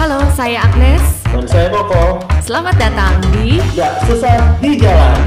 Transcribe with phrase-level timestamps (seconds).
[0.00, 1.28] Halo, saya Agnes.
[1.28, 5.20] Dan saya Koko, Selamat datang di gak susah di jalan.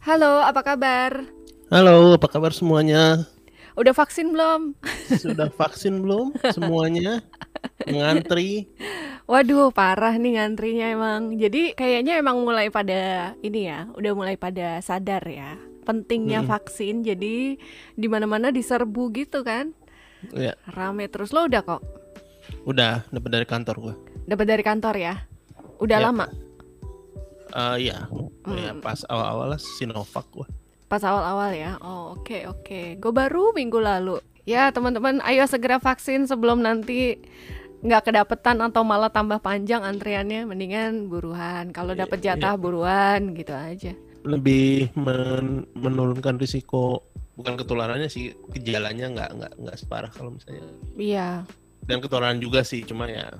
[0.00, 1.28] Halo, apa kabar?
[1.68, 3.28] Halo, apa kabar semuanya?
[3.76, 4.80] Udah vaksin belum?
[5.20, 7.20] Sudah vaksin belum semuanya?
[7.84, 8.64] Ngantri?
[9.28, 11.36] Waduh, parah nih ngantrinya emang.
[11.36, 15.60] Jadi kayaknya emang mulai pada ini ya, udah mulai pada sadar ya.
[15.82, 16.50] Pentingnya Mm-mm.
[16.50, 17.02] vaksin.
[17.02, 17.56] Jadi
[17.94, 19.72] di mana-mana diserbu gitu kan.
[20.30, 21.82] Ya, Rame terus lo udah kok.
[22.66, 23.94] udah dapat dari kantor gua.
[24.26, 25.14] Dapat dari kantor ya.
[25.78, 26.04] Udah Ya.
[26.06, 26.26] lama
[27.50, 28.06] Eh ya,
[28.46, 28.78] ya Hmm.
[28.78, 30.46] pas awal-awal Sinovac gua.
[30.86, 31.78] pas awal-awal ya.
[31.78, 32.98] Oh, oke oke.
[32.98, 34.18] Gue baru minggu lalu.
[34.42, 37.18] Ya, teman-teman, ayo segera vaksin sebelum nanti
[37.80, 40.44] nggak kedapetan atau malah tambah panjang antriannya.
[40.44, 41.70] Mendingan buruan.
[41.70, 43.94] Kalau Iya, dapet jatah buruan gitu aja.
[44.22, 50.60] Lebih men- menurunkan risiko bukan ketularannya sih, gejalanya nggak nggak nggak separah kalau misalnya.
[50.94, 51.28] Iya.
[51.88, 53.32] Dan ketularan juga sih, cuma ya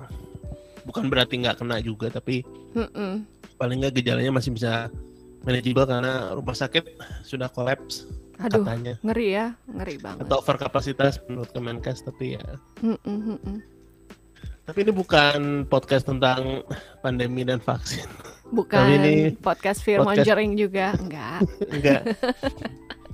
[0.81, 2.41] bukan berarti nggak kena juga, tapi
[2.73, 3.21] Mm-mm.
[3.61, 4.89] paling nggak gejalanya masih bisa
[5.45, 8.09] manageable karena rumah sakit sudah kolaps
[8.41, 8.97] Aduh, katanya.
[9.05, 10.25] ngeri ya, ngeri banget.
[10.25, 12.45] Atau overkapasitas menurut Kemenkes, tapi ya
[12.81, 13.57] Mm-mm, mm-mm.
[14.65, 16.65] Tapi ini bukan podcast tentang
[17.05, 18.09] pandemi dan vaksin.
[18.51, 21.39] Bukan ini podcast fear podcast- mongering juga, enggak.
[21.75, 22.01] Enggak.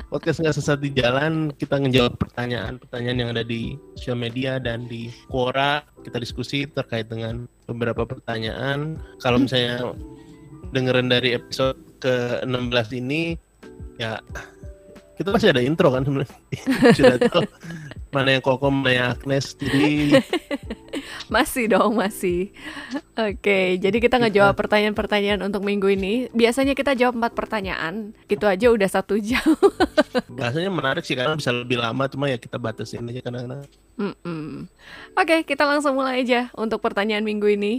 [0.09, 1.53] podcast nggak sesat di jalan.
[1.53, 5.85] Kita ngejawab pertanyaan-pertanyaan yang ada di sosial media dan di Quora.
[6.01, 8.97] Kita diskusi terkait dengan beberapa pertanyaan.
[9.21, 9.93] Kalau misalnya
[10.73, 13.37] dengerin dari episode ke-16 ini,
[14.01, 14.17] ya
[15.17, 16.39] kita masih ada intro kan sebenarnya.
[16.97, 17.43] Sudah tahu
[18.17, 19.53] mana yang Koko, mana yang Agnes.
[19.53, 20.17] Jadi
[21.33, 22.55] Masih dong, masih.
[23.13, 26.31] Oke, jadi kita ngejawab pertanyaan-pertanyaan untuk minggu ini.
[26.31, 29.43] Biasanya kita jawab empat pertanyaan, gitu aja udah satu jam.
[30.31, 32.07] bahasanya menarik sih karena bisa lebih lama.
[32.07, 33.67] Cuma ya kita batasin aja kadang-kadang.
[33.99, 34.71] Mm-mm.
[35.19, 37.73] Oke, kita langsung mulai aja untuk pertanyaan minggu ini.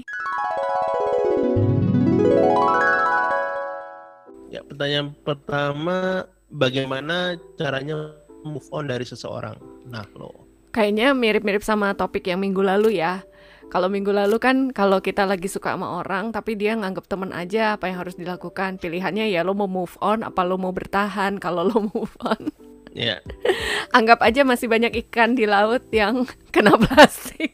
[4.48, 8.12] Ya, pertanyaan pertama, bagaimana caranya
[8.48, 9.56] move on dari seseorang?
[9.86, 10.48] Nah, lo.
[10.68, 13.20] Kayaknya mirip-mirip sama topik yang minggu lalu ya.
[13.68, 17.76] Kalau minggu lalu kan kalau kita lagi suka sama orang tapi dia nganggap temen aja
[17.76, 18.80] apa yang harus dilakukan.
[18.80, 22.48] Pilihannya ya lo mau move on apa lo mau bertahan kalau lo move on.
[22.96, 23.20] Ya,
[23.96, 27.52] Anggap aja masih banyak ikan di laut yang kena plastik.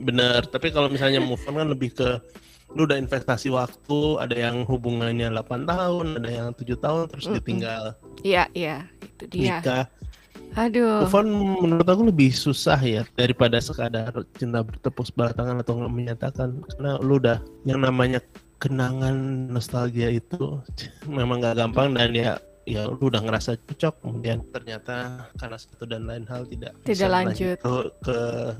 [0.00, 0.48] bener.
[0.48, 2.08] Tapi kalau misalnya move on kan lebih ke
[2.74, 7.38] lu udah investasi waktu, ada yang hubungannya 8 tahun, ada yang tujuh tahun terus Mm-mm.
[7.38, 7.84] ditinggal
[8.24, 9.62] Iya, iya, itu dia.
[9.62, 9.84] nikah.
[10.54, 11.02] Aduh.
[11.06, 11.28] Move on
[11.66, 17.18] menurut aku lebih susah ya daripada sekadar cinta bertepuk sebelah tangan atau menyatakan karena lu
[17.18, 18.22] udah yang namanya
[18.62, 20.62] kenangan nostalgia itu
[21.10, 26.08] memang nggak gampang dan ya ya lu udah ngerasa cocok kemudian ternyata karena satu dan
[26.08, 27.56] lain hal tidak Tidak lanjut.
[27.60, 28.16] ke, ke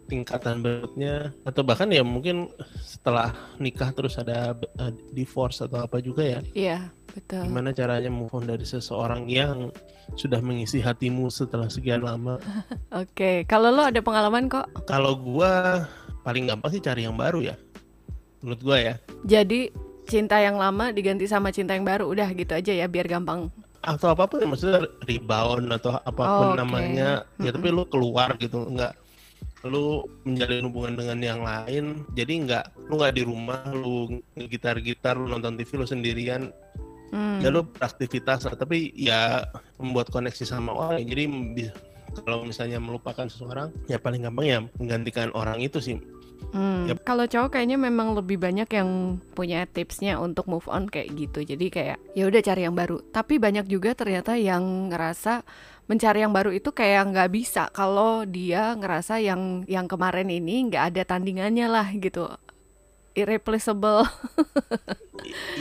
[0.06, 2.52] tingkatan berikutnya atau bahkan ya mungkin
[2.84, 6.78] setelah nikah terus ada uh, divorce atau apa juga ya Iya,
[7.16, 7.48] betul.
[7.48, 9.72] gimana caranya move on dari seseorang yang
[10.20, 12.36] sudah mengisi hatimu setelah sekian lama
[13.00, 14.68] Oke, kalau lo ada pengalaman kok.
[14.84, 15.84] Kalau gua
[16.22, 17.56] paling gampang sih cari yang baru ya.
[18.44, 18.94] Menurut gua ya.
[19.24, 19.72] Jadi
[20.04, 23.48] cinta yang lama diganti sama cinta yang baru, udah gitu aja ya biar gampang.
[23.84, 26.58] Atau apa pun ya, maksudnya rebound atau apa pun Oke.
[26.64, 27.28] namanya.
[27.38, 28.96] Ya tapi lu keluar gitu, enggak
[29.64, 35.24] lu menjalin hubungan dengan yang lain jadi nggak lu nggak di rumah lu gitar-gitar lu
[35.24, 36.52] nonton TV lu sendirian
[37.14, 37.38] Hmm.
[37.38, 38.58] ya lu beraktivitas lah.
[38.58, 39.46] tapi ya
[39.78, 41.30] membuat koneksi sama orang jadi
[42.26, 46.02] kalau misalnya melupakan seseorang ya paling gampang ya menggantikan orang itu sih
[46.54, 47.02] Hmm, Yap.
[47.02, 51.42] Kalau cowok kayaknya memang lebih banyak yang punya tipsnya untuk move on kayak gitu.
[51.42, 53.02] Jadi kayak ya udah cari yang baru.
[53.10, 55.42] Tapi banyak juga ternyata yang ngerasa
[55.90, 60.94] mencari yang baru itu kayak nggak bisa kalau dia ngerasa yang yang kemarin ini nggak
[60.94, 62.30] ada tandingannya lah gitu.
[63.14, 64.10] Irreplaceable,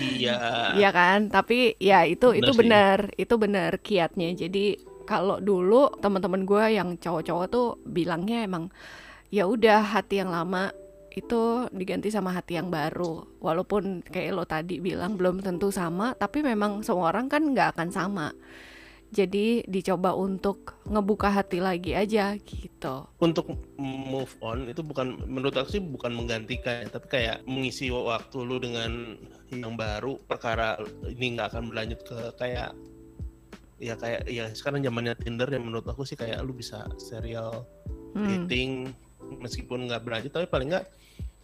[0.02, 1.30] iya ya kan?
[1.30, 4.34] Tapi ya itu Benar itu benar, itu benar kiatnya.
[4.34, 8.74] Jadi kalau dulu teman-teman gue yang cowok-cowok tuh bilangnya emang
[9.34, 10.70] ya udah hati yang lama
[11.10, 13.26] itu diganti sama hati yang baru.
[13.42, 17.90] Walaupun kayak lo tadi bilang belum tentu sama tapi memang semua orang kan nggak akan
[17.90, 18.30] sama.
[19.14, 23.10] Jadi dicoba untuk ngebuka hati lagi aja gitu.
[23.22, 23.46] Untuk
[23.78, 28.58] move on itu bukan menurut aku sih bukan menggantikan ya, tapi kayak mengisi waktu lu
[28.58, 29.18] dengan
[29.54, 32.74] yang baru perkara ini nggak akan berlanjut ke kayak
[33.78, 37.70] ya kayak ya sekarang zamannya Tinder yang menurut aku sih kayak lu bisa serial
[38.14, 38.46] Hmm.
[38.46, 38.94] dating
[39.40, 40.86] meskipun nggak berlanjut tapi paling nggak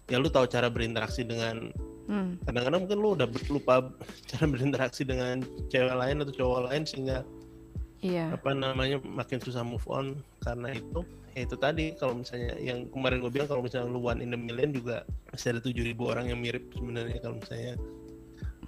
[0.10, 1.70] ya lu tahu cara berinteraksi dengan
[2.10, 2.42] Hmm.
[2.42, 3.86] kadang-kadang mungkin lu udah lupa
[4.34, 7.22] cara berinteraksi dengan cewek lain atau cowok lain sehingga
[8.02, 8.34] Iya.
[8.34, 11.06] apa namanya makin susah move on karena itu
[11.38, 14.40] ya itu tadi kalau misalnya yang kemarin gue bilang kalau misalnya lu one in a
[14.40, 17.78] million juga masih ada tujuh ribu orang yang mirip sebenarnya kalau misalnya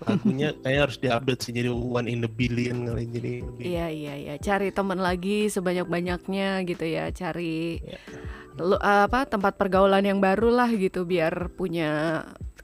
[0.02, 4.14] lagunya kayaknya harus diupdate sih jadi one in a billion kali jadi lebih Iya iya
[4.18, 8.00] iya, cari teman lagi sebanyak-banyaknya gitu ya, cari Ya.
[8.58, 12.22] lu- apa tempat pergaulan yang baru lah gitu biar punya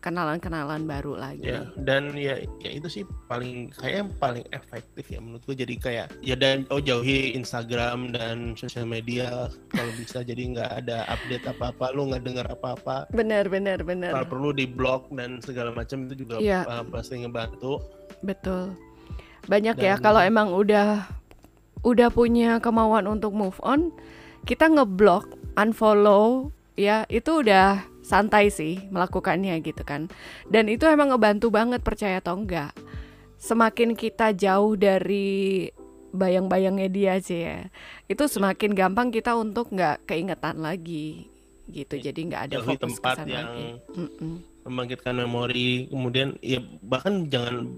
[0.08, 1.44] kenalan-kenalan baru lagi.
[1.44, 5.76] ya dan ya ya itu sih paling kayak yang paling efektif ya menurut gue jadi
[5.76, 11.44] kayak ya dan oh jauhi Instagram dan sosial media kalau bisa jadi nggak ada update
[11.44, 15.44] apa apa lu nggak dengar apa apa Bener bener bener, kalau perlu di blog dan
[15.44, 16.64] segala macam itu juga Iya.
[16.64, 17.84] uh, pasti ngebantu
[18.24, 18.72] betul.
[19.46, 21.08] Banyak ya Dan- kalau emang udah
[21.84, 23.94] udah punya kemauan untuk move on,
[24.44, 25.24] kita ngeblok,
[25.56, 30.08] unfollow, ya itu udah santai sih melakukannya gitu kan.
[30.48, 32.72] Dan itu emang ngebantu banget percaya atau enggak.
[33.36, 35.68] Semakin kita jauh dari
[36.16, 37.68] bayang-bayangnya dia sih ya,
[38.08, 41.28] itu semakin gampang kita untuk nggak keingetan lagi
[41.68, 42.00] gitu.
[42.00, 43.68] Jadi nggak ada jauhi fokus tempat yang lagi.
[44.64, 47.76] Membangkitkan memori kemudian ya bahkan jangan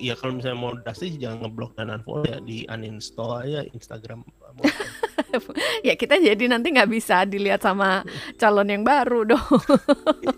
[0.00, 4.24] ya kalau misalnya mau drastis jangan ngeblok dan unfollow ya di uninstall aja Instagram
[5.86, 8.04] ya kita jadi nanti nggak bisa dilihat sama
[8.36, 9.60] calon yang baru dong.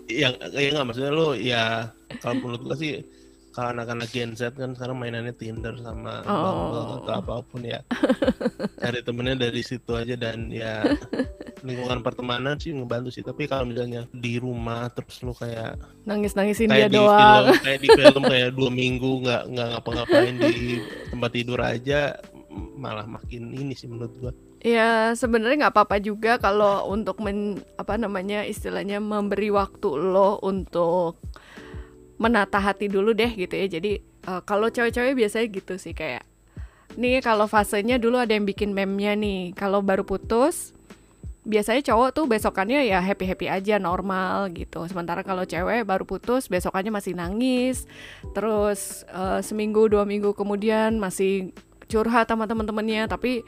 [0.07, 3.03] yang ya nggak maksudnya lo ya kalau menurut gua sih
[3.49, 6.99] kalau anak-anak Gen Z kan sekarang mainannya Tinder sama Bumble Oh.
[6.99, 7.79] atau apa pun ya
[8.83, 10.83] cari temennya dari situ aja dan ya
[11.61, 16.85] lingkungan pertemanan sih ngebantu sih tapi kalau misalnya di rumah terus lu kayak Nangis-nangisin dia
[16.85, 17.43] kayak di doang.
[17.47, 20.55] film kayak di film kayak dua minggu nggak nggak ngapa-ngapain di
[21.09, 22.01] tempat tidur aja
[22.75, 24.31] malah makin ini sih menurut gua
[24.65, 31.21] Ya sebenarnya nggak apa-apa juga kalau untuk men apa namanya istilahnya memberi waktu lo untuk
[32.17, 33.69] menata hati dulu deh gitu ya.
[33.69, 36.25] Jadi eh, kalau cewek-cewek biasanya gitu sih kayak
[36.97, 39.53] nih kalau fasenya dulu ada yang bikin meme-nya nih.
[39.53, 40.73] Kalau baru putus
[41.45, 44.81] biasanya cowok tuh besokannya ya happy-happy aja normal gitu.
[44.89, 47.85] Sementara kalau cewek baru putus besokannya masih nangis.
[48.33, 51.53] Terus eh, seminggu dua minggu kemudian masih
[51.85, 53.45] curhat sama teman-temannya tapi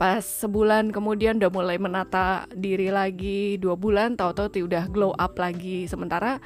[0.00, 5.84] pas sebulan kemudian udah mulai menata diri lagi dua bulan tahu-tahu udah glow up lagi.
[5.86, 6.40] Sementara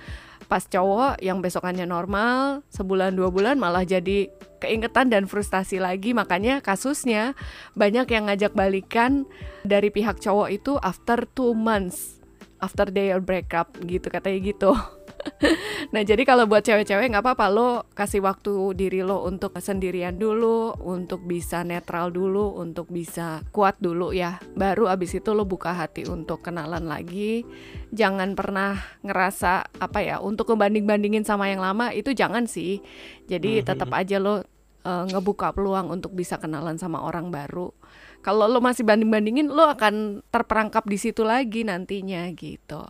[0.47, 6.13] pas cowok yang besokannya normal sebulan dua bulan malah jadi keingetan dan frustasi lagi.
[6.17, 7.39] Makanya kasusnya
[7.79, 9.27] banyak yang ngajak balikan
[9.63, 12.17] dari pihak cowok itu after two months
[12.61, 14.73] after their breakup gitu katanya gitu
[15.95, 20.75] Nah jadi kalau buat cewek-cewek nggak apa-apa lo kasih waktu diri lo untuk sendirian dulu,
[20.83, 24.43] untuk bisa netral dulu, untuk bisa kuat dulu ya.
[24.59, 27.47] Baru abis itu lo buka hati untuk kenalan lagi.
[27.95, 28.77] Jangan pernah
[29.07, 32.83] ngerasa apa ya untuk ngebanding-bandingin sama yang lama itu jangan sih.
[33.31, 33.65] Jadi Mhm.
[33.67, 34.43] tetap aja lo
[34.87, 37.75] eh, ngebuka peluang untuk bisa kenalan sama orang baru.
[38.23, 42.87] Kalau lo masih banding-bandingin lo akan terperangkap di situ lagi nantinya gitu.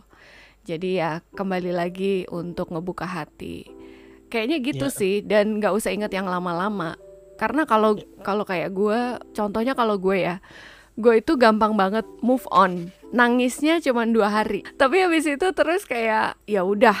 [0.67, 3.63] Jadi ya kembali lagi untuk ngebuka hati.
[4.27, 4.97] Kayaknya gitu Ya.
[4.99, 6.99] sih dan nggak usah inget yang lama-lama.
[7.39, 8.99] Karena kalau kalau kayak gue,
[9.31, 10.43] contohnya kalau gue ya,
[10.99, 12.91] gue itu gampang banget move on.
[13.15, 14.67] Nangisnya cuma dua hari.
[14.75, 16.97] Tapi habis itu terus kayak ya udah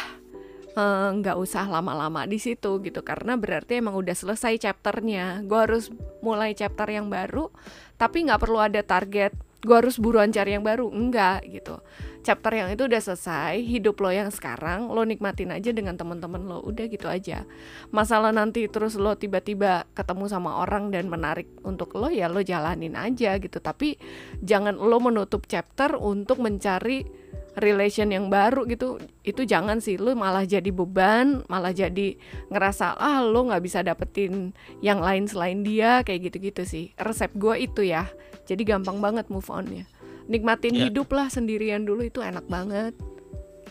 [0.77, 5.43] eh, nggak usah lama-lama di situ gitu karena berarti emang udah selesai chapternya.
[5.43, 5.91] Gue harus
[6.23, 7.51] mulai chapter yang baru,
[7.99, 9.35] tapi nggak perlu ada target.
[9.65, 11.81] Gue harus buruan cari yang baru, enggak gitu
[12.27, 16.59] chapter yang itu udah selesai, hidup lo yang sekarang lo nikmatin aja dengan teman-teman lo,
[16.59, 17.47] udah gitu aja.
[17.95, 22.99] Masalah nanti terus lo tiba-tiba ketemu sama orang dan menarik untuk lo ya lo jalanin
[22.99, 23.63] aja gitu.
[23.63, 23.95] Tapi
[24.43, 27.07] jangan lo menutup chapter untuk mencari
[27.55, 28.99] relation yang baru gitu.
[29.23, 32.19] Itu jangan sih lo malah jadi beban, malah jadi
[32.51, 34.51] ngerasa ah lo nggak bisa dapetin
[34.83, 36.91] yang lain selain dia kayak gitu-gitu sih.
[36.99, 38.03] Resep gue itu ya.
[38.47, 39.83] Jadi gampang banget move onnya
[40.27, 40.87] nikmatin Ya.
[40.87, 42.91] hidup lah sendirian dulu itu enak banget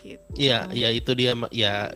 [0.01, 0.25] gitu.
[0.33, 1.89] Iya, ya itu dia ya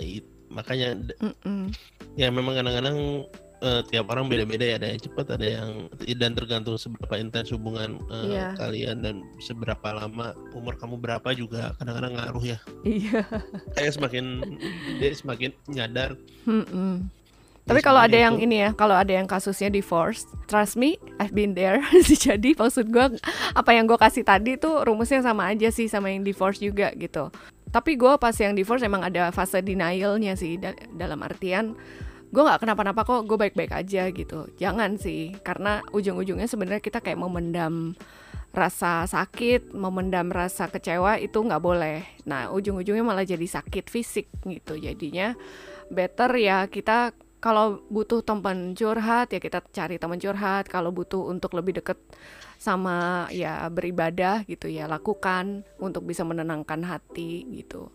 [0.51, 1.71] makanya d- Mm-mm.
[2.13, 3.25] ya memang kadang-kadang
[3.61, 5.69] eh, tiap orang beda-beda ya ada yang cepat ada yang
[6.11, 8.47] dan tergantung seberapa intens hubungan eh, Iya.
[8.59, 13.21] kalian dan seberapa lama umur kamu berapa juga kadang-kadang ngaruh ya iya
[13.73, 14.25] kayak semakin
[14.99, 16.13] dia semakin nyadar
[16.45, 17.01] Mm-mm.
[17.01, 17.20] Ya,
[17.65, 21.33] tapi kalau ada yang itu- ini ya kalau ada yang kasusnya divorce trust me I've
[21.33, 21.79] been there
[22.25, 23.17] jadi maksud gue
[23.53, 27.29] apa yang gue kasih tadi tuh rumusnya sama aja sih sama yang divorce juga gitu
[27.71, 31.77] tapi gue pas yang divorce emang ada fase denialnya sih da- dalam artian
[32.31, 37.19] gue nggak kenapa-napa kok gue baik-baik aja gitu jangan sih karena ujung-ujungnya sebenarnya kita kayak
[37.19, 37.95] memendam
[38.51, 42.03] rasa sakit, memendam rasa kecewa itu nggak boleh.
[42.27, 44.75] Nah ujung-ujungnya malah jadi sakit fisik gitu.
[44.75, 45.31] Jadinya
[45.87, 50.69] better ya kita kalau butuh teman curhat ya kita cari teman curhat.
[50.69, 51.97] Kalau butuh untuk lebih deket
[52.61, 57.89] sama ya beribadah gitu ya lakukan untuk bisa menenangkan hati gitu.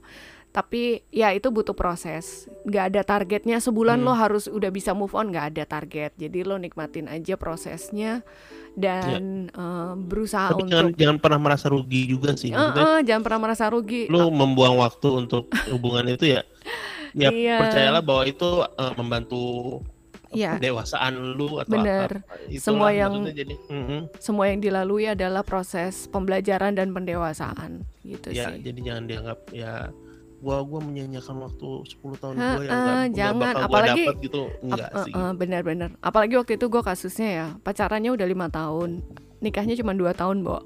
[0.50, 2.50] Tapi ya itu butuh proses.
[2.66, 3.62] Nggak ada targetnya.
[3.62, 4.06] Sebulan Hmm.
[4.08, 6.16] lo harus udah bisa move on nggak ada target.
[6.18, 8.26] Jadi lo nikmatin aja prosesnya
[8.74, 12.50] dan eh, berusaha Tapi jangan untuk jangan pernah merasa rugi juga sih.
[12.50, 14.08] Maksudnya, eh, jangan pernah merasa rugi.
[14.08, 16.42] lu membuang waktu untuk hubungan itu ya
[17.14, 17.56] ya Iya.
[17.58, 19.42] percayalah bahwa itu eh, membantu
[20.28, 20.58] Iya.
[20.58, 22.10] pendewasaan lu atau Bener.
[22.20, 24.00] apa Semua yang- jadi mm-mm.
[24.18, 29.88] semua yang dilalui adalah proses pembelajaran dan pendewasaan gitu ya sih jadi jangan dianggap ya
[30.36, 33.38] gua gua menyanyiakan waktu 10 tahun Ha, gua yang nggak nggak jangan.
[33.40, 36.82] bakal gua Apalagi- dapat gitu enggak Ap- sih eh, eh, benar-benar apalagi waktu itu gue
[36.82, 38.90] kasusnya ya pacarannya udah lima tahun
[39.38, 40.58] nikahnya cuma dua tahun bo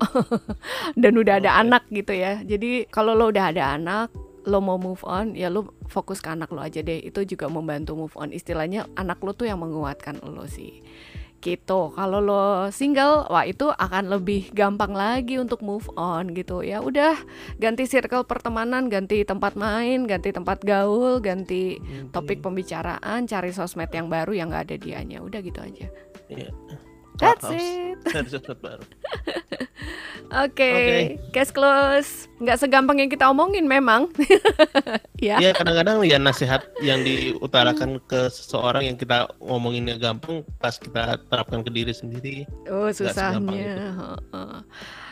[1.00, 1.61] dan udah ada Oke.
[1.61, 4.09] anak gitu ya jadi kalau lo udah ada anak
[4.49, 7.00] lo mau move on ya lo fokus ke anak lo aja deh.
[7.04, 8.32] Itu juga membantu move on.
[8.32, 10.80] Istilahnya anak lo tuh yang menguatkan lo sih.
[11.40, 11.80] Gitu.
[11.97, 16.61] Kalau lo single wah itu akan lebih gampang lagi untuk move on gitu.
[16.61, 17.16] Ya udah
[17.56, 21.80] ganti circle pertemanan ganti tempat main ganti tempat gaul ganti
[22.12, 25.25] topik pembicaraan cari sosmed yang baru yang nggak ada dianya.
[25.25, 25.88] Udah gitu aja.
[26.28, 26.52] Iya.
[27.20, 28.00] That's it.
[28.64, 28.84] Baru.
[30.30, 30.98] Oke Oke.
[31.34, 32.30] case close.
[32.40, 34.08] Nggak segampang yang kita omongin memang.
[35.20, 35.36] Ya.
[35.36, 41.60] Ya kadang-kadang ya nasihat yang diutarakan ke seseorang yang kita ngomonginnya gampang pas kita terapkan
[41.60, 44.16] ke diri sendiri oh susahnya.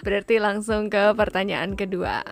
[0.00, 2.24] berarti langsung ke pertanyaan kedua.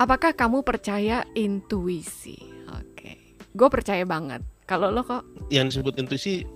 [0.00, 2.40] Apakah kamu percaya intuisi?
[2.72, 4.40] Oke, gue percaya banget.
[4.66, 6.46] Kalau lo kok yang disebut intuisi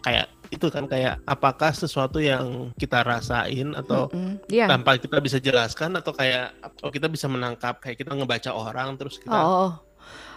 [0.00, 4.38] kayak itu kan kayak apakah sesuatu yang kita rasain atau Mm-mm.
[4.46, 4.70] Iya.
[4.70, 9.18] tanpa kita bisa jelaskan atau kayak atau kita bisa menangkap kayak kita ngebaca orang terus
[9.18, 9.74] kita Oh,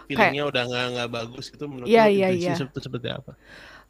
[0.09, 2.57] feelingnya udah nggak nggak bagus itu menurut iya, intuisi iya.
[2.57, 3.38] itu seperti apa?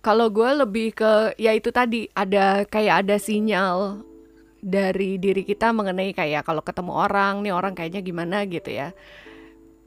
[0.03, 4.03] kalau gue lebih ke ya itu tadi ada kayak ada sinyal
[4.60, 8.91] dari diri kita mengenai kayak kalau ketemu orang nih orang kayaknya gimana gitu ya.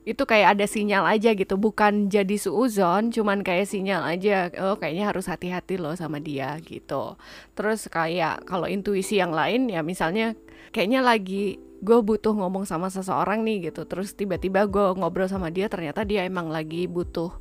[0.02, 4.50] Itu kayak ada sinyal aja gitu, bukan jadi suuzon, cuman kayak sinyal aja.
[4.58, 7.14] Oh, kayaknya harus hati-hati loh sama dia gitu.
[7.54, 10.34] Terus kayak kalau intuisi yang lain ya misalnya
[10.74, 13.86] kayaknya lagi gue butuh ngomong sama seseorang nih gitu.
[13.86, 17.38] Terus tiba-tiba gue ngobrol sama dia ternyata dia emang lagi butuh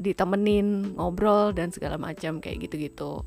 [0.00, 3.24] ditemenin ngobrol dan segala macam kayak gitu-gitu.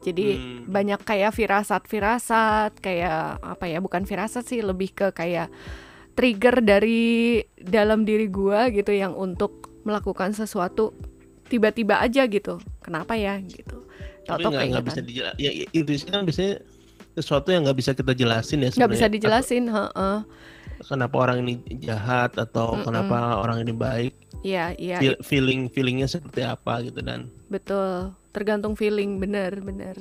[0.00, 0.64] Jadi Hmm.
[0.64, 3.84] banyak kayak firasat-firasat, kayak apa ya?
[3.84, 5.52] Bukan firasat sih, lebih ke kayak
[6.20, 10.92] trigger dari dalam diri gua gitu yang untuk melakukan sesuatu
[11.48, 12.60] tiba-tiba aja gitu.
[12.84, 13.88] Kenapa ya gitu?
[14.28, 15.40] Tapi nggak bisa dijelasin.
[15.40, 16.60] Ya, ya, intuisi kan biasanya
[17.16, 20.18] sesuatu yang nggak bisa kita jelasin ya Nggak bisa dijelasin, heeh.
[20.80, 22.84] Atau Kenapa orang ini jahat atau Mm-mm.
[22.84, 24.12] kenapa orang ini baik?
[24.44, 29.96] Iya, iya, Feel- feeling feelingnya seperti apa gitu dan Betul, tergantung feeling, bener bener.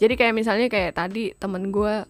[0.00, 2.04] Jadi kayak misalnya kayak tadi temen gue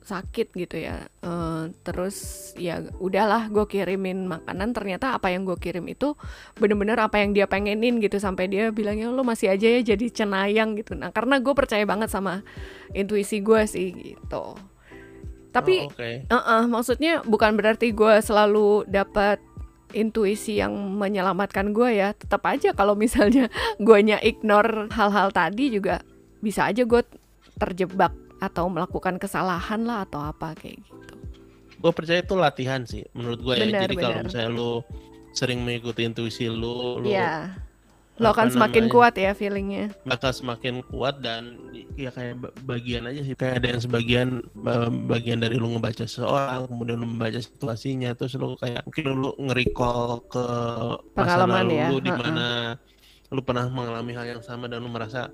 [0.00, 5.84] sakit gitu ya, eh, terus ya udahlah gue kirimin makanan, ternyata apa yang gue kirim
[5.86, 6.16] itu
[6.56, 10.74] bener-bener apa yang dia pengenin gitu sampai dia bilangnya lo masih aja ya jadi cenayang
[10.80, 10.96] gitu.
[10.96, 12.42] Nah karena gue percaya banget sama
[12.96, 14.56] intuisi gue sih gitu.
[15.50, 16.10] Tapi Oh, oke.
[16.30, 19.42] Eh-eh, maksudnya bukan berarti gue selalu dapat
[19.90, 22.14] intuisi yang menyelamatkan gue ya.
[22.14, 23.50] Tetap aja kalau misalnya
[23.82, 26.02] guanya ignore hal-hal tadi juga
[26.40, 27.02] bisa aja gue
[27.60, 31.14] terjebak atau melakukan kesalahan lah atau apa kayak gitu.
[31.76, 34.72] gue percaya itu latihan sih menurut gue ya jadi kalau misalnya lu
[35.30, 37.54] sering mengikuti intuisi lu lu Iya.
[38.20, 39.96] Lo akan semakin namanya, kuat ya feelingnya.
[40.04, 41.56] bakal semakin kuat dan
[41.96, 46.04] ya kayak ba- bagian aja sih kayak ada yang sebagian ba- bagian dari lu ngebaca
[46.04, 51.80] seseorang kemudian lu membaca situasinya terus lu kayak mungkin lu nge-recall ke masa Pengalaman lalu
[51.80, 52.46] ya, lu di mana
[53.32, 55.32] lu pernah mengalami hal yang sama dan lu merasa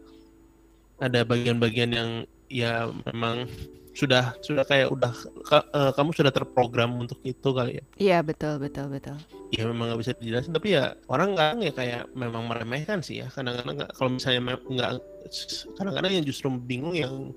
[0.96, 2.10] ada bagian-bagian yang
[2.48, 3.46] ya memang
[3.92, 5.08] sudah sudah kayak udah
[5.42, 9.16] ka- eh, kamu sudah terprogram untuk itu kali ya Iya betul betul betul.
[9.48, 13.32] ya memang nggak bisa dijelasin tapi ya orang nggak ya kayak memang meremehkan sih ya
[13.32, 14.90] kadang-kadang kalau misalnya nggak
[15.74, 17.32] kadang-kadang yang justru bingung yang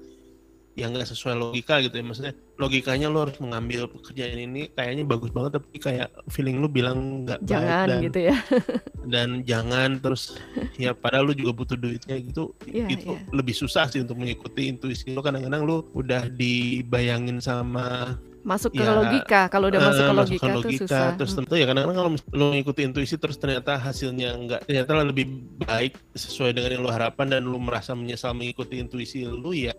[0.74, 5.28] yang nggak sesuai logika gitu ya maksudnya logikanya lo harus mengambil pekerjaan ini kayaknya bagus
[5.30, 8.36] banget tapi kayak feeling lu bilang nggak baik Jangan dan gitu ya.
[9.14, 10.40] dan jangan terus
[10.76, 13.28] ya padahal lu juga butuh duitnya gitu Iya, itu iya.
[13.30, 18.96] lebih susah sih untuk mengikuti intuisi lo kadang-kadang lu udah dibayangin sama Masuk ke Ya,
[18.96, 19.52] logika.
[19.52, 21.12] Kalau udah Eh, masuk ke masuk logika, tuh susah.
[21.20, 25.28] terus tentu ya kadang-kadang kalau lo ngikuti intuisi terus ternyata hasilnya enggak ternyata lebih
[25.60, 29.76] baik sesuai dengan yang lo harapkan dan lo merasa menyesal mengikuti intuisi lo ya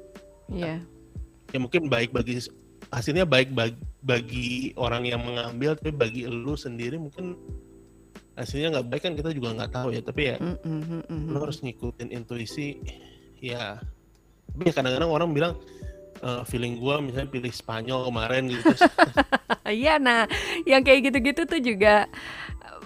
[0.50, 0.82] Iya.
[1.50, 2.38] ya mungkin baik bagi
[2.90, 7.38] hasilnya baik bagi, bagi orang yang mengambil tapi bagi lo sendiri mungkin
[8.34, 11.26] hasilnya nggak baik kan kita juga nggak tahu ya tapi ya Mm, mm, mm, mm.
[11.30, 12.78] lo harus ngikutin intuisi
[13.42, 13.78] ya
[14.50, 15.52] tapi ya kadang-kadang orang bilang
[16.22, 18.74] eh, feeling gua misalnya pilih Spanyol kemarin gitu
[19.70, 20.26] Iya, nah,
[20.66, 22.10] yang kayak gitu-gitu tuh juga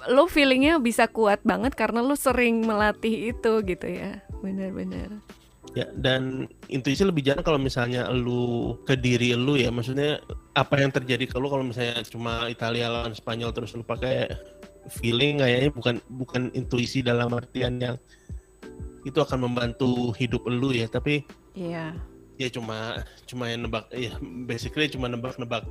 [0.05, 4.21] lo feelingnya bisa kuat banget karena lo sering melatih itu gitu ya.
[4.45, 5.17] Benar-benar.
[5.75, 9.75] Ya dan intuisi lebih jarang kalau misalnya lu ke diri lu ya.
[9.75, 10.23] Maksudnya
[10.55, 14.31] apa yang terjadi ke lu kalau misalnya cuma Italia lawan Spanyol terus lu pakai
[15.03, 17.97] feeling kayaknya bukan bukan intuisi dalam artian yang
[19.05, 20.87] itu akan membantu hidup lu ya.
[20.87, 21.27] Tapi
[21.59, 21.95] Iya.
[22.39, 24.15] ya cuma cuma yang nebak ya
[24.47, 25.67] basically cuma nebak-nebak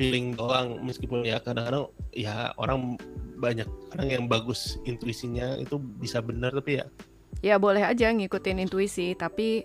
[0.00, 0.80] feeling doang.
[0.80, 2.96] Meskipun ya kadang-kadang ya orang
[3.36, 6.88] banyak orang yang bagus intuisinya itu bisa benar tapi ya
[7.42, 9.64] Ya boleh aja ngikutin intuisi, tapi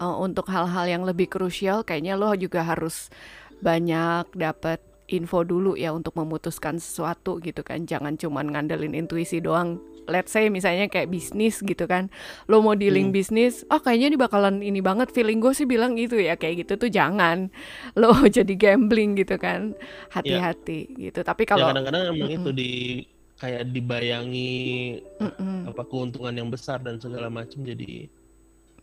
[0.00, 3.10] uh, untuk hal-hal yang lebih krusial kayaknya lo juga harus
[3.58, 7.88] banyak dapat info dulu ya untuk memutuskan sesuatu gitu kan.
[7.88, 9.80] Jangan cuman ngandelin intuisi doang.
[10.08, 12.08] Let's say misalnya kayak bisnis gitu kan.
[12.48, 13.16] Lo mau dealing Hmm.
[13.16, 16.36] bisnis, oh kayaknya ini bakalan ini banget feeling gue sih bilang gitu ya.
[16.36, 17.52] Kayak gitu tuh jangan.
[17.92, 19.76] Lo jadi gambling gitu kan.
[20.12, 21.20] Hati-hati gitu.
[21.20, 22.72] Tapi ya kalau kadang-kadang emang itu di
[23.38, 25.70] kayak dibayangi Mm-mm.
[25.70, 28.10] apa keuntungan yang besar dan segala macam jadi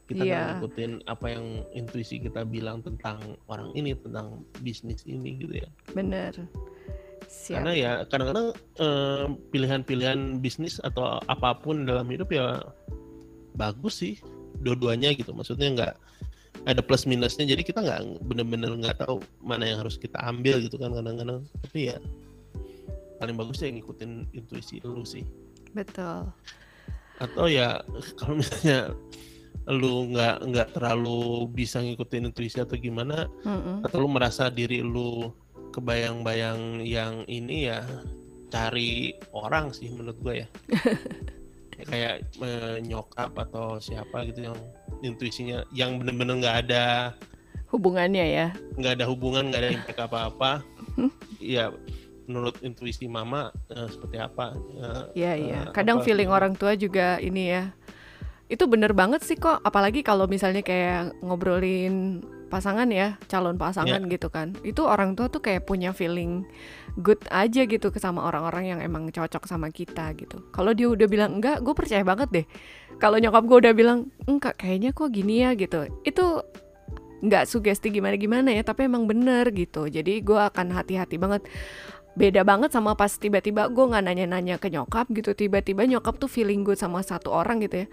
[0.06, 0.46] kita nggak Iya.
[0.62, 3.18] ngikutin apa yang intuisi kita bilang tentang
[3.50, 6.34] orang ini tentang bisnis ini gitu ya bener.
[7.26, 7.58] Siap.
[7.58, 8.48] karena ya kadang-kadang
[8.78, 12.62] eh, pilihan-pilihan bisnis atau apa pun dalam hidup ya
[13.58, 14.22] bagus sih
[14.62, 15.94] dua-duanya gitu maksudnya nggak
[16.70, 20.78] ada plus minusnya jadi kita nggak bener-bener nggak tahu mana yang harus kita ambil gitu
[20.78, 21.98] kan kadang-kadang tapi ya
[23.18, 25.24] paling bagus ya ngikutin intuisi lu sih
[25.72, 26.32] Betul.
[27.20, 27.80] atau ya
[28.20, 28.92] kalau misalnya
[29.66, 33.82] lu nggak nggak terlalu bisa ngikutin intuisi atau gimana Mm-mm.
[33.82, 35.34] atau lu merasa diri lu
[35.74, 37.82] kebayang-bayang yang ini ya
[38.48, 40.48] cari orang sih menurut gue ya
[41.76, 44.56] Ya, kayak eh, nyokap atau siapa gitu yang
[45.04, 47.12] intuisinya yang bener-bener nggak ada
[47.68, 48.48] Hubungannya ya.
[48.80, 50.64] nggak ada hubungan nggak ada impact apa-apa
[51.44, 51.75] ya
[52.25, 55.59] menurut intuisi mama eh, seperti apa Eh, Iya eh, iya.
[55.72, 57.72] Kadang apa- feeling orang tua juga ini ya.
[58.46, 59.61] Itu bener banget sih kok.
[59.61, 64.53] Apalagi kalau misalnya kayak ngobrolin pasangan ya, calon pasangan gitu kan.
[64.61, 66.46] Itu orang tua tuh kayak punya feeling
[66.96, 70.46] good aja gitu ke sama orang-orang yang emang cocok sama kita gitu.
[70.53, 72.46] Kalau dia udah bilang enggak, gue percaya banget deh.
[72.96, 75.90] Kalau nyokap gue udah bilang enggak, kayaknya kok gini ya gitu.
[76.05, 76.46] Itu
[77.25, 79.90] nggak sugesti gimana-gimana ya, tapi emang bener gitu.
[79.90, 81.50] Jadi gue akan hati-hati banget
[82.16, 85.36] beda banget sama pas tiba-tiba gue nggak nanya-nanya ke nyokap gitu.
[85.36, 87.88] Tiba-tiba nyokap tuh feeling good sama satu orang gitu ya.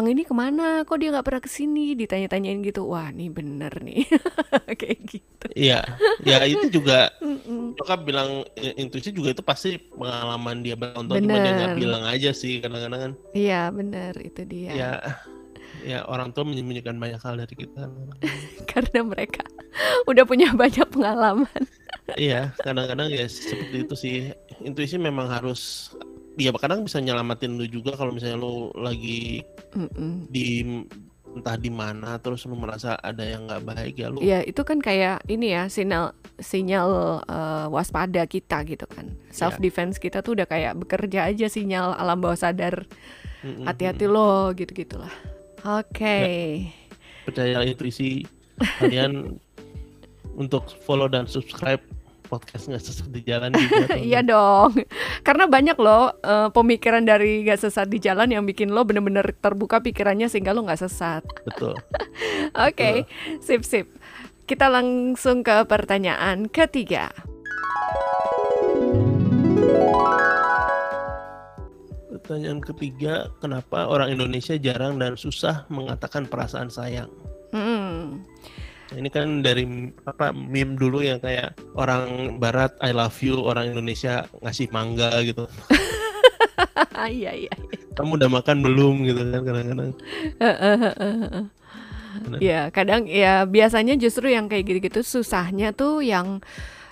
[0.00, 0.82] Yang ini ke mana?
[0.88, 2.88] Kok dia nggak pernah ke sini ditanya-tanyain gitu.
[2.88, 4.08] Wah nih bener nih.
[4.80, 5.46] Kayak gitu.
[5.52, 5.84] Iya,
[6.24, 7.12] ya itu juga
[7.76, 12.58] nyokap bilang intuisi juga itu pasti pengalaman dia bertonton cuma dia nggak bilang aja sih
[12.64, 13.12] kadang-kadang kan.
[13.36, 14.12] Iya bener.
[14.24, 14.72] Itu dia.
[14.72, 14.92] Ya
[15.86, 17.86] ya orang tua menyembunyikan banyak hal dari kita.
[18.70, 19.46] Karena mereka
[20.08, 21.62] udah punya banyak pengalaman
[22.14, 24.16] iya kadang-kadang ya seperti itu sih.
[24.62, 25.90] Intuisi memang harus
[26.38, 29.42] ya kadang bisa nyelamatin lu juga kalau misalnya lu lagi
[29.74, 30.30] Mm-mm.
[30.30, 30.62] di
[31.36, 34.78] entah di mana terus lu merasa ada yang nggak baik ya lu Ya itu kan
[34.78, 39.18] kayak ini ya sinyal sinyal eh, waspada kita gitu kan.
[39.34, 42.86] Self defense kita tuh udah kayak bekerja aja sinyal alam bawah sadar.
[43.46, 45.12] Mm-mm, hati-hati lo gitu gitulah
[45.62, 46.18] oke
[47.28, 48.26] percaya intuisi
[48.82, 49.38] kalian
[50.42, 51.78] untuk follow dan subscribe
[52.26, 54.74] podcast nggak sesat di jalan juga Iya dong,
[55.22, 59.80] karena banyak loh eh, pemikiran dari gak sesat di jalan yang bikin lo bener-bener terbuka
[59.80, 61.22] pikirannya sehingga lo gak sesat.
[61.46, 61.74] betul
[62.66, 63.06] Oke,
[63.40, 63.86] sip sip.
[64.46, 67.10] Kita langsung ke pertanyaan ketiga.
[72.06, 77.10] Pertanyaan ketiga, kenapa orang Indonesia jarang dan susah mengatakan perasaan sayang?
[77.54, 78.22] Hmm,
[78.94, 79.66] Ini kan dari
[80.06, 85.50] apa meme dulu yang kayak orang Barat I love you, orang Indonesia ngasih mangga gitu.
[87.10, 87.52] iya iya.
[87.98, 89.90] Kamu udah makan belum gitu kan kadang-kadang.
[92.38, 96.40] Ya kadang ya biasanya justru yang kayak gitu-gitu susahnya tuh yang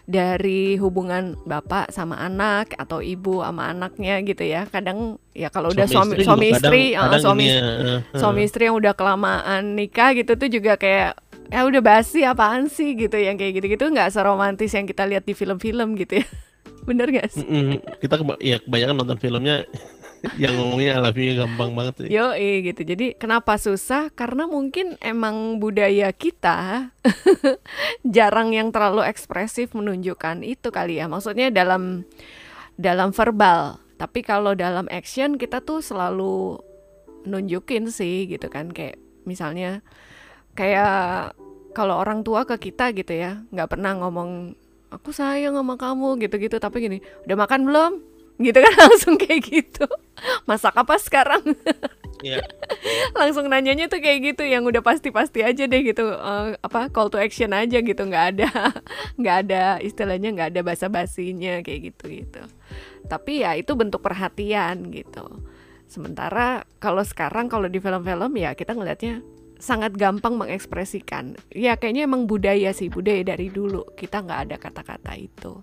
[0.04, 4.68] dari hubungan bapak sama anak atau ibu sama anaknya gitu ya.
[4.68, 8.62] Kadang ya kalau udah suami juga suami kadang- istri, kadang suami ini ya, suami istri
[8.68, 11.16] yang udah kelamaan nikah gitu tuh juga kayak
[11.52, 12.94] ya udah basi apaan sih?
[12.96, 16.26] Gitu yang kayak gitu-gitu nggak seromantis yang kita lihat di film-film gitu ya.
[16.88, 17.40] Bener gak sih?
[17.40, 17.80] Mm-mm.
[17.96, 19.64] Kita keba- ya kebanyakan nonton filmnya
[20.40, 22.09] yang ngomongnya you gampang banget sih.
[22.12, 22.80] yo gitu.
[22.85, 24.09] Jadi kenapa susah?
[24.12, 26.90] Karena mungkin emang budaya kita
[28.16, 31.09] jarang yang terlalu ekspresif menunjukkan itu kali ya.
[31.09, 32.09] Maksudnya dalam
[32.76, 33.80] dalam verbal.
[33.94, 36.61] Tapi kalau dalam action kita tuh selalu
[37.24, 38.72] nunjukin sih gitu kan.
[38.72, 39.80] Kayak misalnya
[40.55, 41.35] kayak
[41.75, 44.55] kalau orang tua ke kita gitu ya nggak pernah ngomong
[44.95, 46.57] aku sayang sama kamu gitu-gitu.
[46.62, 47.93] Tapi gini udah makan belum?
[48.38, 49.87] Gitu kan langsung kayak gitu.
[50.47, 51.43] Masak apa sekarang?
[52.23, 52.40] Iya.
[53.19, 57.19] langsung nanyanya tuh kayak gitu yang udah pasti-pasti aja deh gitu Eh, apa call to
[57.19, 58.03] action aja gitu.
[58.07, 58.51] Nggak ada
[59.21, 62.43] nggak ada istilahnya nggak ada basa-basinya kayak gitu gitu
[63.09, 65.45] tapi ya itu bentuk perhatian gitu.
[65.85, 69.21] Sementara kalau sekarang kalau di film-film ya kita ngelihatnya
[69.59, 71.38] sangat gampang mengekspresikan.
[71.55, 73.87] Ya kayaknya emang budaya sih budaya dari dulu.
[73.95, 75.62] Kita nggak ada kata-kata itu.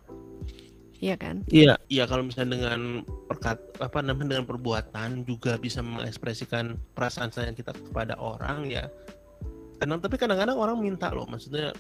[1.02, 1.42] Iya kan?
[1.50, 7.58] Iya, iya kalau misalnya dengan perkat apa namanya dengan perbuatan juga bisa mengekspresikan perasaan sayang
[7.58, 8.86] kita kepada orang ya.
[9.82, 11.74] Kadang tapi kadang-kadang orang minta loh, maksudnya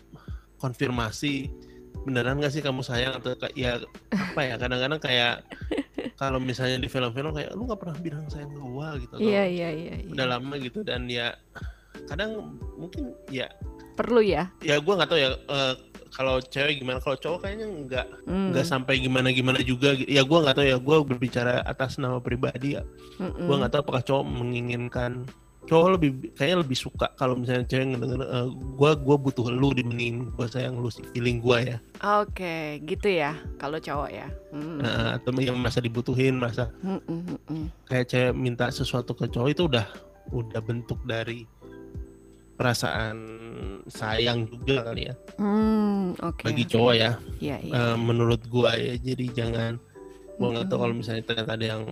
[0.57, 1.53] konfirmasi
[2.01, 3.21] beneran gak sih kamu sayang?
[3.21, 3.77] Atau kayak ya
[4.09, 5.45] apa ya kadang-kadang kayak
[6.21, 9.21] kalau misalnya di film-film kayak lu nggak pernah bilang sayang gua gitu.
[9.21, 10.09] Iya iya iya iya.
[10.09, 11.37] udah lama gitu dan ya
[12.07, 13.49] kadang mungkin ya
[13.93, 15.73] perlu ya ya gua nggak tahu ya eh,
[16.11, 20.43] kalau cewek gimana kalau cowok kayaknya nggak Hmm, nggak sampai gimana gimana juga ya gua
[20.43, 22.83] nggak tahu ya gua berbicara atas nama pribadi ya
[23.19, 23.47] mm-mm.
[23.47, 25.23] gua nggak tahu apakah cowok menginginkan
[25.69, 30.33] cowok lebih kayaknya lebih suka kalau misalnya cewek ngedenger eh, gua gua butuh lu dibandingin
[30.33, 33.37] gua sayang lu sih feeling gua ya Oke, gitu ya.
[33.61, 34.25] Kalau cowok ya.
[34.49, 34.81] Mm.
[34.81, 37.65] Nah, atau yang merasa dibutuhin merasa Mm, mm, mm, mm.
[37.85, 39.85] kayak cewek minta sesuatu ke cowok itu udah
[40.33, 41.45] udah bentuk dari
[42.61, 43.17] perasaan
[43.89, 46.45] sayang juga kali ya Hmm, oke.
[46.45, 47.73] bagi cowok ya Iya, iya.
[47.73, 49.81] Eh, menurut gua ya jadi jangan
[50.37, 50.83] gua nggak tahu Mm-mm.
[50.85, 51.83] kalau misalnya ternyata ada yang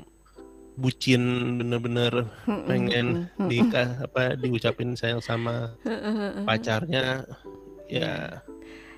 [0.77, 1.23] bucin
[1.59, 2.13] bener-bener
[2.45, 3.47] Mm, pengen mm, mm, mm.
[3.49, 5.73] nikah apa diucapin sayang sama
[6.45, 7.25] pacarnya
[7.89, 8.39] ya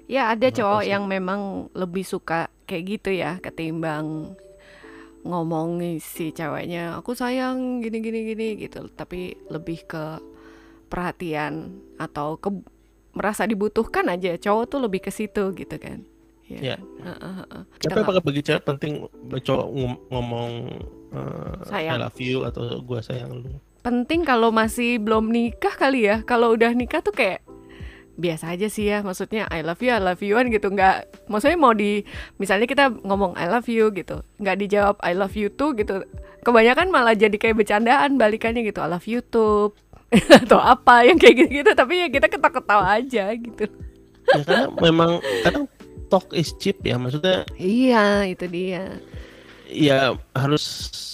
[0.05, 0.91] Ya ada cowok sih.
[0.91, 4.35] yang memang lebih suka kayak gitu ya ketimbang
[5.21, 10.19] ngomong si ceweknya aku sayang gini gini gini gitu tapi lebih ke
[10.91, 12.51] perhatian atau ke
[13.15, 16.03] merasa dibutuhkan aja cowok tuh lebih ke situ gitu kan.
[16.51, 16.75] Iya.
[16.75, 16.81] kan?
[17.07, 17.63] Heeh, heeh.
[17.79, 18.93] Kita tapi apakah bagi cewek penting
[19.31, 20.51] cowok ngom- ngomong
[21.15, 21.95] eh, Sayang.
[21.95, 23.51] I love you atau gua sayang lu?
[23.81, 26.21] Penting kalau masih belum nikah kali ya.
[26.27, 27.41] Kalau udah nikah tuh kayak
[28.19, 29.01] biasa aja sih ya.
[29.01, 30.69] Maksudnya I love you I love you-an gitu.
[30.69, 32.03] Nggak maksudnya mau di
[32.37, 34.21] misalnya kita ngomong I love you gitu.
[34.37, 36.03] Nggak dijawab I love you too gitu.
[36.41, 38.83] Kebanyakan malah jadi kayak bercandaan balikannya gitu.
[38.83, 39.73] I love you too
[40.43, 41.71] atau apa yang kayak gitu-gitu.
[41.71, 43.65] Tapi ya kita ketawa-ketawa aja gitu.
[44.31, 45.65] Ya karena memang kadang
[46.11, 48.99] talk is cheap ya maksudnya iya itu dia.
[49.71, 50.63] Ya harus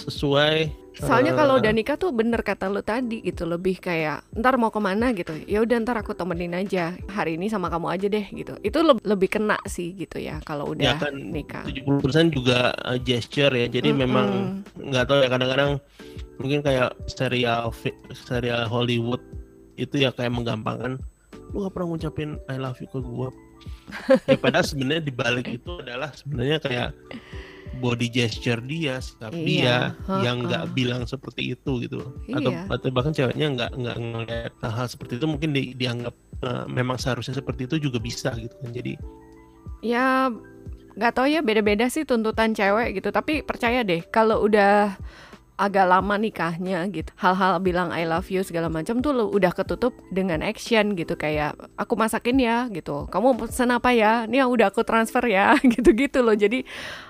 [0.05, 4.57] sesuai Soalnya eh, kalau udah nikah tuh bener kata lu tadi gitu lebih kayak ntar
[4.57, 5.13] mau ke mana?
[5.13, 5.33] gitu.
[5.45, 6.97] Ya udah ntar aku temenin aja.
[7.10, 8.57] Hari ini sama kamu aja deh gitu.
[8.65, 11.63] Itu leb- lebih kena sih gitu ya kalau udah ya kan nikah.
[11.65, 13.69] 70% juga uh, gesture ya.
[13.69, 14.01] Jadi Mm-mm.
[14.03, 14.27] memang
[14.77, 15.71] nggak tahu ya kadang-kadang
[16.38, 17.73] mungkin kayak serial
[18.13, 19.21] serial Hollywood
[19.77, 21.01] itu ya kayak menggampangkan
[21.53, 23.29] lu gak pernah ngucapin I love you ke gua.
[24.29, 26.89] Ya padahal sebenarnya di balik itu adalah sebenarnya kayak
[27.77, 30.15] body gesture dia sikap Iya, dia ha-ha.
[30.21, 32.67] yang nggak bilang seperti itu gitu atau Iya.
[32.67, 37.33] atau bahkan ceweknya nggak nggak ngeliat hal seperti itu mungkin di- dianggap uh, memang seharusnya
[37.33, 38.93] seperti itu juga bisa gitu kan jadi
[39.79, 40.33] ya
[40.97, 44.97] nggak tahu ya beda-beda sih tuntutan cewek gitu tapi percaya deh kalau udah
[45.58, 47.10] agak lama nikahnya gitu.
[47.17, 51.58] Hal-hal bilang I love you segala macam tuh lu udah ketutup dengan action gitu kayak
[51.74, 53.10] aku masakin ya gitu.
[53.10, 54.30] Kamu pesen apa ya?
[54.30, 56.38] Ini udah aku transfer ya gitu-gitu loh.
[56.38, 56.62] Jadi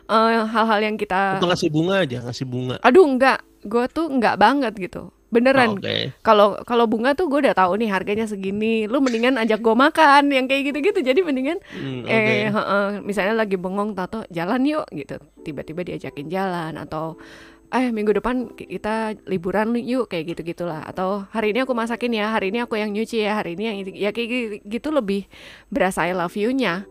[0.07, 2.75] eh, hal-hal yang kita atau ngasih bunga aja ngasih bunga.
[2.81, 3.43] Aduh enggak.
[3.67, 5.11] Gue tuh enggak banget gitu.
[5.27, 5.75] Beneran.
[5.75, 5.83] Oh,
[6.23, 8.87] kalau kalau bunga tuh gue udah tahu nih harganya segini.
[8.87, 11.03] Lu mendingan ajak gue makan yang kayak gitu-gitu.
[11.03, 12.15] Jadi mendingan Hmm, oke.
[12.15, 15.19] eh heeh, misalnya lagi bengong tato jalan yuk gitu.
[15.43, 17.19] Tiba-tiba diajakin jalan atau
[17.67, 22.15] eh minggu depan ki- kita liburan yuk kayak gitu gitulah atau hari ini aku masakin
[22.15, 24.87] ya hari ini aku yang nyuci ya hari ini yang itu- ya kayak gi- gitu
[24.89, 25.27] lebih
[25.67, 26.87] berasa I love you-nya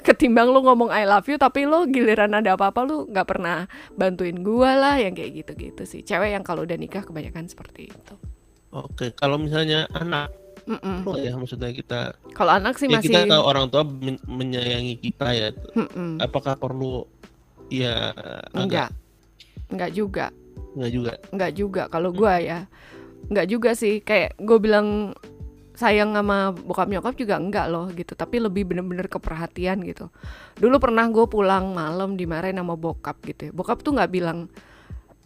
[0.00, 4.40] ketimbang lu ngomong I love you tapi lu giliran ada apa-apa lu nggak pernah bantuin
[4.40, 8.14] gua lah yang kayak gitu-gitu sih cewek yang kalau udah nikah kebanyakan seperti itu
[8.70, 10.30] Oke, kalau misalnya anak,
[10.62, 11.02] Mm-mm.
[11.02, 14.94] lo ya maksudnya kita, kalau anak sih ya masih kita tahu orang tua men- menyayangi
[14.94, 15.48] kita ya.
[15.74, 16.22] Mm-mm.
[16.22, 17.02] Apakah perlu
[17.66, 18.14] ya
[18.54, 18.94] enggak
[19.70, 20.26] enggak juga.
[20.74, 21.12] Enggak juga.
[21.34, 22.70] nggak juga kalau gua ya.
[23.30, 25.14] Nggak juga sih kayak gue bilang
[25.80, 30.12] sayang sama bokap nyokap juga enggak loh gitu tapi lebih bener-bener keperhatian gitu.
[30.60, 33.52] Dulu pernah gue pulang malam dimarahin sama bokap gitu ya.
[33.56, 34.52] Bokap tuh nggak bilang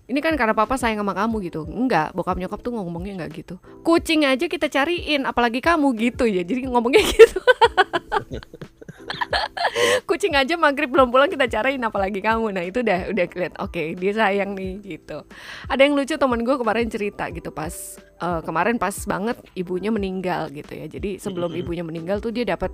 [0.04, 1.66] ini kan karena papa sayang sama kamu gitu.
[1.66, 3.54] Enggak bokap nyokap tuh ngomongnya nggak gitu.
[3.82, 6.44] Kucing aja kita cariin apalagi kamu gitu ya.
[6.44, 7.40] Jadi ngomongnya gitu
[10.08, 12.54] kucing aja maghrib belum pulang kita carain apalagi kamu.
[12.54, 15.24] Nah itu udah udah kelihatan oke dia sayang nih gitu.
[15.68, 20.50] Ada yang lucu temen gue kemarin cerita gitu pas eh, kemarin pas banget ibunya meninggal
[20.50, 20.86] gitu ya.
[20.86, 21.62] Jadi sebelum Mm-mm.
[21.64, 22.70] ibunya meninggal tuh dia dapat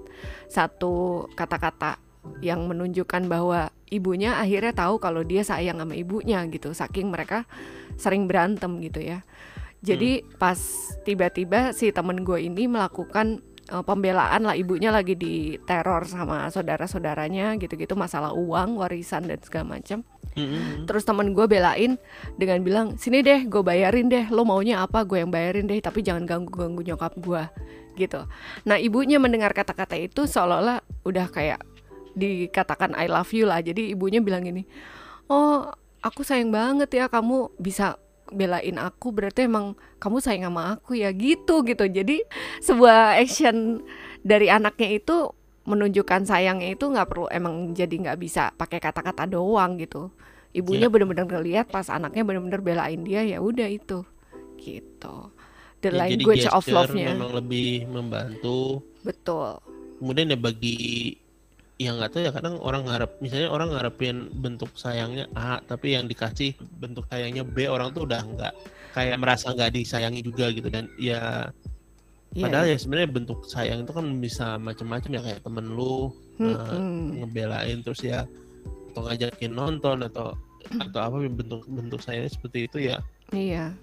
[0.50, 2.00] satu kata-kata
[2.44, 7.48] yang menunjukkan bahwa ibunya akhirnya tahu kalau dia sayang sama ibunya gitu saking mereka
[7.96, 9.24] sering berantem gitu ya.
[9.80, 10.60] Jadi pas
[11.08, 17.94] tiba-tiba si temen gue ini melakukan eh, pembelaan lah ibunya lagi diteror sama saudara-saudaranya gitu-gitu
[17.94, 20.02] masalah uang warisan dan segala macam.
[20.30, 20.86] Mm-mm.
[20.86, 21.98] terus temen gue belain
[22.38, 26.06] dengan bilang sini deh gue bayarin deh lo maunya apa gue yang bayarin deh tapi
[26.06, 27.42] jangan ganggu-ganggu nyokap gue
[27.98, 28.22] gitu.
[28.62, 31.58] Nah ibunya mendengar kata-kata itu seolah-olah udah kayak
[32.14, 33.58] dikatakan I love you lah.
[33.58, 34.62] Jadi ibunya bilang gini
[35.26, 35.66] oh
[35.98, 37.98] aku sayang banget ya kamu bisa
[38.30, 41.84] belain aku berarti emang kamu sayang sama aku ya gitu gitu.
[41.84, 42.22] Jadi
[42.60, 43.82] sebuah action
[44.20, 45.30] dari anaknya itu
[45.64, 50.10] menunjukkan sayangnya itu nggak perlu emang jadi nggak bisa pakai kata-kata doang gitu.
[50.50, 50.92] Ibunya Iya.
[50.92, 54.02] bener-bener ngeliat pas anaknya bener-bener belain dia ya udah itu
[54.58, 55.30] gitu.
[55.80, 57.16] The Ya, language of love-nya.
[57.16, 58.84] memang lebih membantu.
[59.00, 59.56] Betul.
[59.96, 61.16] Kemudian ya bagi
[61.80, 66.04] yang nggak tahu ya kadang orang ngarep misalnya orang ngarepin bentuk sayangnya A tapi yang
[66.04, 68.52] dikasih bentuk sayangnya B orang tuh udah nggak
[68.92, 71.48] kayak merasa nggak disayangi juga gitu dan ya
[72.30, 72.74] Iya, padahal iya.
[72.78, 77.26] ya sebenarnya bentuk sayang itu kan bisa macam-macam ya kayak temen lu eh, Mm-mm.
[77.26, 78.22] ngebelain terus ya
[78.94, 80.38] atau ngajakin nonton atau
[80.78, 83.02] atau apa bentuk bentuk sayangnya seperti itu ya
[83.34, 83.74] iya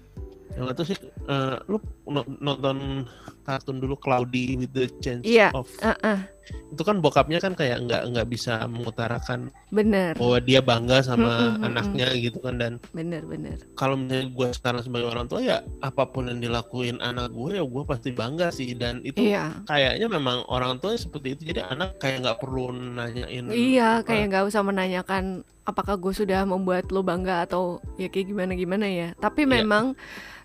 [0.56, 0.96] yang itu sih
[1.28, 1.76] eh, lu
[2.08, 3.04] no- nonton
[3.44, 6.24] kartun dulu Cloudy with the Change Iya, of Ah-ah,
[6.68, 10.14] itu kan bokapnya kan kayak nggak nggak bisa mengutarakan bener.
[10.16, 13.56] bahwa dia bangga sama Mm, mm, mm, anaknya gitu kan dan bener bener.
[13.76, 17.64] kalau misalnya gue sekarang sebagai orang tua ya apa pun yang dilakuin anak gue ya
[17.64, 18.72] gue pasti bangga sih.
[18.74, 19.50] Dan itu iya.
[19.64, 24.44] kayaknya memang orang tua seperti itu jadi anak kayak nggak perlu nanyain Iya, kayak nggak
[24.48, 29.08] usah menanyakan apakah gue sudah membuat lo bangga atau ya kayak gimana gimana ya.
[29.20, 29.50] Tapi Iya.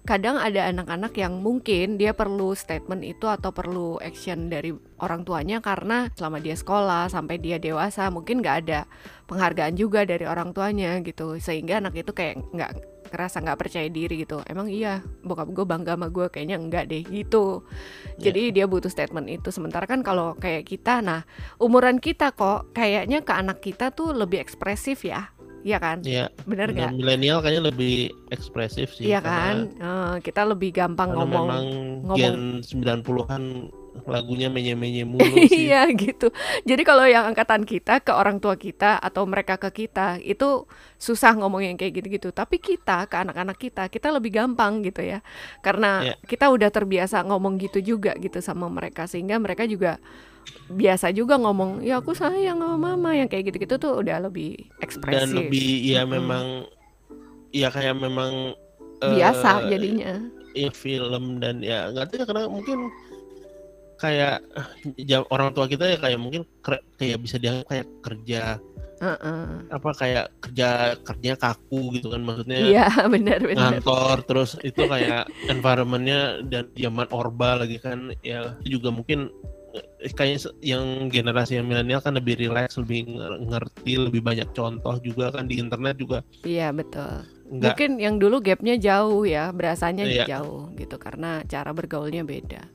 [0.03, 5.63] Kadang ada anak-anak yang mungkin dia perlu statement itu atau perlu action dari orang tuanya
[5.63, 8.83] karena selama dia sekolah sampai dia dewasa mungkin nggak ada
[9.31, 11.39] penghargaan juga dari orang tuanya gitu.
[11.39, 12.71] Sehingga anak itu kayak nggak
[13.13, 14.41] ngerasa nggak percaya diri gitu.
[14.49, 17.61] Emang iya bokap gue bangga sama gue kayaknya enggak deh gitu.
[18.17, 19.53] Jadi dia butuh statement itu.
[19.53, 21.21] Sementara kan kalau kayak kita nah
[21.61, 25.32] umuran kita kok kayaknya ke anak kita tuh lebih ekspresif ya
[25.63, 27.95] Iya kan ya bener dan nggak milenial kayaknya lebih
[28.29, 31.65] ekspresif sih Iya kan Eh, kita lebih gampang karena ngomong memang
[32.03, 32.17] ngomong.
[32.19, 33.43] gen 90-an
[34.03, 36.33] lagunya menye-menye mulu sih Iya gitu.
[36.65, 40.65] Jadi kalau yang angkatan kita ke orang tua kita atau mereka ke kita itu
[40.97, 42.33] susah ngomong yang kayak gitu-gitu.
[42.33, 45.21] Tapi kita ke anak-anak kita kita lebih gampang gitu ya.
[45.61, 46.15] Karena Iya.
[46.25, 50.01] kita udah terbiasa ngomong gitu juga gitu sama mereka sehingga mereka juga
[50.65, 55.13] biasa juga ngomong ya aku sayang sama mama yang kayak gitu-gitu tuh udah lebih ekspresif.
[55.13, 56.13] dan lebih ya Mm-mm.
[56.13, 56.45] memang
[57.51, 58.55] ya kayak memang
[58.99, 60.13] biasa eh, jadinya.
[60.53, 62.79] ya film dan ya nggak tahu ya karena mungkin
[63.95, 64.67] kayak eh,
[65.03, 66.43] ja- orang tua kita ya kayak mungkin
[66.97, 68.43] kayak bisa dianggap kayak kerja
[68.97, 69.67] Heeh.
[69.67, 73.59] apa kayak kerja kerja kaku gitu kan maksudnya Iya benar benar.
[73.77, 79.27] ngantor terus itu kayak environmentnya dan zaman orba lagi kan ya itu juga mungkin
[80.13, 85.33] kayaknya yang generasi yang milenial kan lebih relax lebih nger- ngerti lebih banyak contoh juga
[85.33, 87.25] kan di internet juga Iya betul.
[87.49, 90.25] nggak Mungkin yang dulu gapnya jauh ya, berasanya Iya.
[90.39, 92.65] jauh gitu karena cara bergaulnya beda.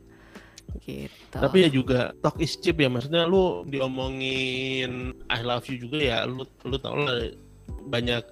[0.85, 1.35] Gitu.
[1.35, 6.19] Tapi ya juga talk is cheap ya maksudnya lu diomongin I love you juga ya
[6.29, 7.33] lu lu tau lah
[7.89, 8.23] banyak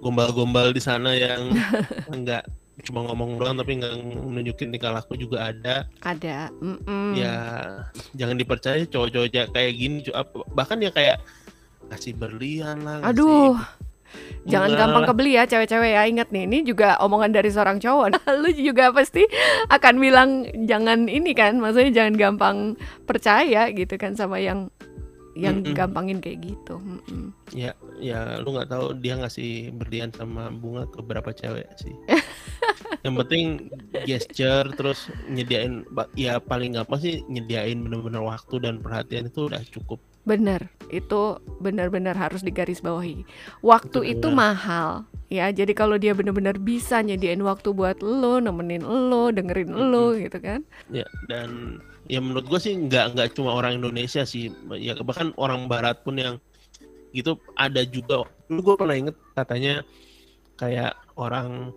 [0.00, 1.50] gombal-gombal di sana yang
[2.14, 2.44] enggak
[2.86, 3.94] cuma ngomong doang tapi nggak
[4.26, 6.48] nunjukin tingkah laku juga ada ada.
[6.60, 7.16] mm-mm.
[7.16, 7.36] ya
[8.16, 10.04] jangan dipercaya cowok-cowok kayak gini
[10.54, 11.20] bahkan ya kayak
[11.90, 13.58] kasih berlian lah ngasih Aduh,
[14.46, 16.02] jangan gampang kebeli ya cewek-cewek ya.
[16.06, 18.14] Ingat nih, ini juga omongan dari seorang cowok.
[18.46, 19.26] Lu juga pasti
[19.66, 22.56] akan bilang jangan ini kan, maksudnya jangan gampang
[23.10, 24.70] percaya gitu kan sama yang
[25.38, 25.74] yang Mm-mm.
[25.74, 26.78] gampangin kayak gitu.
[26.78, 27.30] Mm-mm.
[27.54, 31.94] ya ya lu nggak tahu dia ngasih berlian sama bunga ke berapa cewek sih
[33.06, 33.70] yang penting
[34.04, 40.00] gesture terus nyediain ya paling gampang sih nyediain bener-bener waktu dan perhatian itu udah cukup
[40.20, 43.24] Bener, itu benar-benar harus digarisbawahi.
[43.64, 44.36] Waktu Itu itu benar.
[44.36, 44.88] mahal,
[45.32, 45.48] ya.
[45.48, 50.60] Jadi kalau dia benar-benar bisa nyediain waktu buat lo, nemenin lo, dengerin lo, gitu kan?
[50.92, 55.70] ya dan ya menurut gue sih nggak nggak cuma orang Indonesia sih ya bahkan orang
[55.70, 56.36] Barat pun yang
[57.14, 59.74] gitu ada juga dulu gue pernah inget katanya
[60.58, 61.70] kayak orang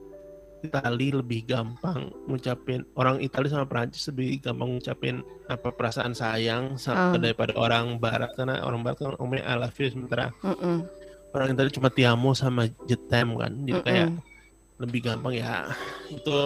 [0.63, 7.11] Itali lebih gampang ngucapin orang Itali sama Prancis lebih gampang ngucapin apa perasaan sayang sa-
[7.11, 7.15] Ah.
[7.15, 10.87] daripada orang Barat karena orang Barat kan ngomongnya I love you sementara Mm-mm.
[11.29, 14.23] orang Itali cuma ti amo sama jetem kan jadi kayak Mm-mm.
[14.79, 15.67] lebih gampang ya
[16.07, 16.39] itu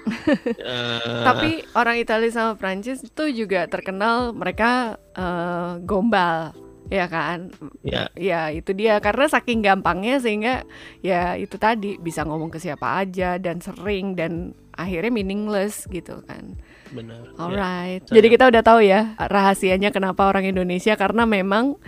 [0.58, 6.56] eh, Tapi orang Italia sama Prancis itu juga terkenal mereka eh, gombal,
[6.90, 7.54] ya kan?
[7.80, 10.66] ya Ya itu dia karena saking gampangnya sehingga
[11.00, 14.32] ya itu tadi bisa ngomong ke siapa aja dan sering dan
[14.72, 16.58] akhirnya meaningless gitu kan.
[16.90, 17.38] benar ya.
[17.38, 18.02] Alright.
[18.04, 21.78] saya- Jadi kita udah tahu ya rahasianya kenapa orang Indonesia karena memang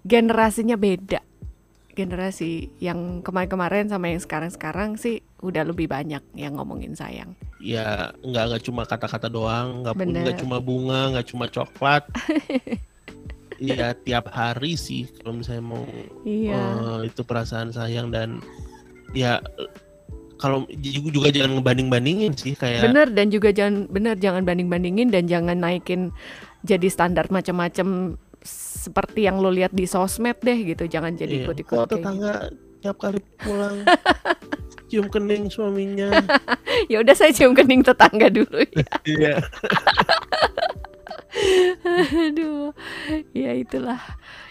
[0.00, 1.18] generasinya beda.
[1.90, 7.34] Generasi yang kemarin-kemarin sama yang sekarang-sekarang sih udah lebih banyak yang ngomongin sayang.
[7.56, 12.04] ya nggak nggak cuma kata-kata doang nggak nggak cuma bunga nggak cuma coklat
[13.56, 15.84] Iya tiap hari sih kalau misalnya mau
[16.28, 16.56] Iya.
[16.56, 18.40] eh, itu perasaan sayang dan
[19.16, 19.40] ya
[20.36, 25.24] kalau juga, juga jangan ngebanding-bandingin sih kayak Bener dan juga jangan bener jangan banding-bandingin dan
[25.24, 26.12] jangan naikin
[26.60, 30.84] jadi standar macam-macam seperti yang lo lihat di sosmed deh gitu.
[30.86, 31.96] Jangan jadi iya, ikut-ikut kok kayak gitu.
[31.98, 32.32] tetangga
[32.84, 33.76] tiap kali pulang
[34.86, 36.12] cium kening suaminya
[36.92, 38.62] Ya udah saya cium kening tetangga dulu
[39.08, 39.40] ya.
[42.26, 42.72] Aduh.
[43.32, 44.00] Ya itulah.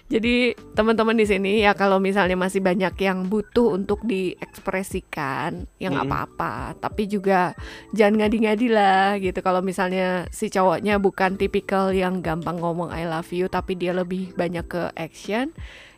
[0.06, 6.06] Jadi teman-teman di sini ya kalau misalnya masih banyak yang butuh untuk diekspresikan, ya nggak
[6.06, 6.14] Mm-mm.
[6.14, 6.78] apa-apa.
[6.78, 7.58] Tapi juga
[7.90, 9.42] jangan ngadi-ngadi lah gitu.
[9.42, 14.38] Kalau misalnya si cowoknya bukan tipikal yang gampang ngomong I love you, tapi dia lebih
[14.38, 15.50] banyak ke action,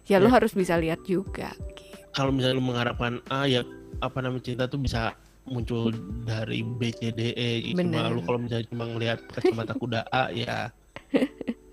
[0.08, 0.39] ya lu Ya.
[0.39, 1.52] harus bisa lihat juga.
[1.76, 2.00] gitu.
[2.15, 3.62] kalau misalnya lu mengharapkan ah ya
[4.00, 5.13] apa namanya cinta tuh bisa
[5.48, 5.92] muncul
[6.28, 10.72] dari B C D E cuma lu kalau misalnya cuma ngelihat kacamata kuda A ya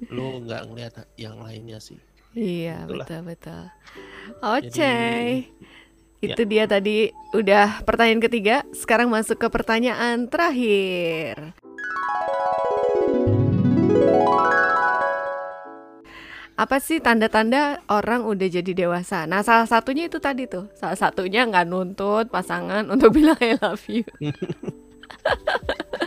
[0.09, 1.99] lu nggak ngelihat yang lainnya sih
[2.35, 3.07] Iya Itulah.
[3.07, 3.63] betul betul.
[4.43, 4.75] Oke.
[6.19, 6.35] ya.
[6.35, 8.67] Itu dia tadi udah pertanyaan ketiga.
[8.75, 11.55] Sekarang masuk ke pertanyaan terakhir.
[16.55, 19.27] Apa sih tanda-tanda orang udah jadi dewasa?
[19.27, 20.71] Nah, salah satunya itu tadi tuh.
[20.79, 24.07] Salah satunya nggak nuntut pasangan untuk bilang I love you.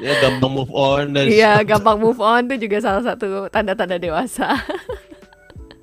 [0.03, 4.55] ya gampang move on dari Iya, gampang move on tuh juga salah satu tanda-tanda dewasa.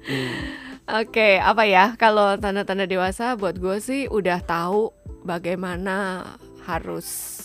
[0.09, 0.65] Hmm.
[1.01, 1.97] Oke, apa ya?
[2.01, 4.93] Kalau tanda-tanda dewasa buat gue sih udah tahu
[5.25, 6.25] bagaimana
[6.65, 7.37] harus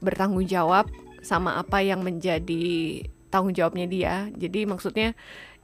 [0.00, 0.88] bertanggung jawab
[1.20, 4.14] sama apa yang menjadi tanggung jawabnya dia.
[4.32, 5.12] Jadi maksudnya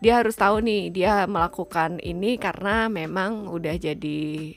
[0.01, 4.53] dia harus tahu nih dia melakukan ini karena memang udah jadi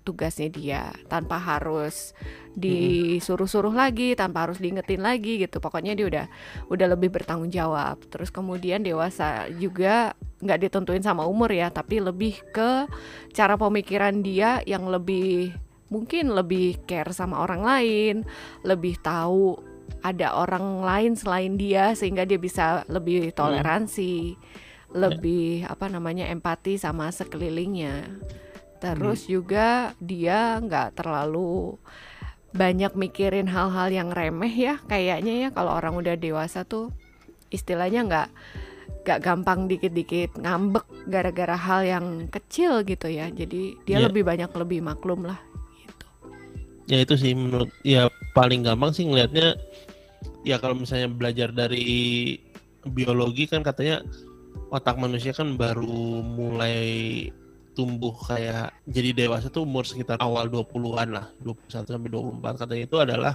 [0.00, 2.16] tugasnya dia tanpa harus
[2.56, 5.62] disuruh-suruh lagi, tanpa harus diingetin lagi gitu.
[5.62, 6.26] Pokoknya dia udah
[6.72, 8.00] udah lebih bertanggung jawab.
[8.10, 12.88] Terus kemudian dewasa juga nggak ditentuin sama umur ya, tapi lebih ke
[13.30, 15.54] cara pemikiran dia yang lebih
[15.90, 18.14] mungkin lebih care sama orang lain,
[18.66, 19.58] lebih tahu
[20.00, 24.38] ada orang lain selain dia sehingga dia bisa lebih toleransi,
[24.90, 28.10] lebih apa namanya empati sama sekelilingnya.
[28.80, 31.76] Terus juga dia nggak terlalu
[32.50, 36.90] banyak mikirin hal-hal yang remeh ya kayaknya ya kalau orang udah dewasa tuh
[37.54, 38.28] istilahnya nggak
[39.06, 44.06] nggak gampang dikit-dikit ngambek gara-gara hal yang kecil gitu ya jadi dia Iya.
[44.10, 45.38] lebih banyak lebih maklum lah
[45.78, 46.06] gitu
[46.90, 49.54] ya itu sih menurut ya paling gampang sih ngelihatnya
[50.42, 52.34] ya kalau misalnya belajar dari
[52.82, 54.02] biologi kan katanya
[54.70, 56.80] otak manusia kan baru mulai
[57.74, 62.96] tumbuh kayak jadi dewasa tuh umur sekitar awal 20-an lah 21 sampai 24 katanya itu
[62.98, 63.34] adalah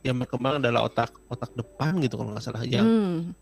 [0.00, 3.34] yang berkembang adalah otak otak depan gitu kalau nggak salah yang Hmm,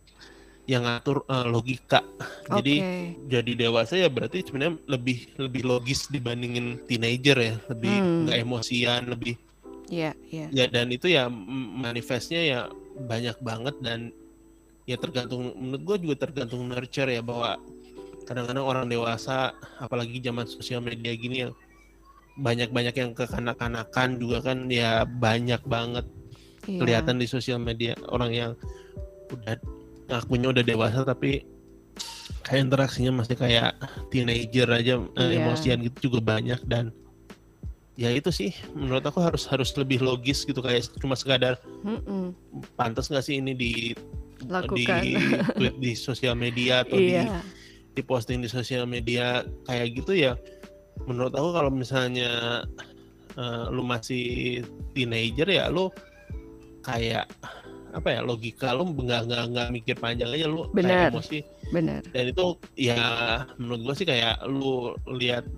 [0.67, 2.01] yang ngatur eh, logika
[2.49, 2.97] jadi oke.
[3.29, 8.25] jadi dewasa ya berarti sebenarnya lebih lebih logis dibandingin teenager ya lebih Hmm.
[8.27, 9.37] nggak emosian lebih
[9.87, 10.51] Iya, iya.
[10.51, 12.61] ya dan itu ya manifestnya ya
[12.99, 14.11] banyak banget dan
[14.87, 17.59] ya tergantung menurut gue juga tergantung nurture ya bahwa
[18.27, 21.53] kadang-kadang orang dewasa apalagi zaman sosial media gini yang
[22.37, 26.07] banyak-banyak yang kekanak-kanakan juga kan ya banyak banget
[26.67, 26.83] Iya.
[26.83, 28.53] kelihatan di sosial media orang yang
[29.31, 29.55] udah
[30.11, 31.47] ngakunya udah dewasa tapi
[32.43, 33.79] kayak interaksinya masih kayak
[34.11, 35.47] teenager aja eh, Iya.
[35.47, 36.91] emosian gitu juga banyak dan
[37.95, 41.55] ya itu sih menurut aku harus harus lebih logis gitu kayak cuma sekadar
[41.87, 42.35] Mm-mm.
[42.75, 43.73] pantas nggak sih ini di
[44.45, 45.01] Lakukan.
[45.01, 45.17] di
[45.57, 47.41] tweet di sosial media atau di iya.
[47.97, 50.37] di posting di sosial media kayak gitu ya
[51.09, 52.63] menurut aku kalau misalnya
[53.37, 54.61] eh, lu masih
[54.93, 55.89] teenager ya lu
[56.85, 57.25] kayak
[57.97, 61.09] apa ya logika lu nggak nggak nggak mikir panjang aja lu Bener.
[61.09, 61.39] kayak emosi
[61.73, 62.01] Benar.
[62.13, 63.01] dan itu ya
[63.57, 65.49] menurut gua sih kayak lu lihat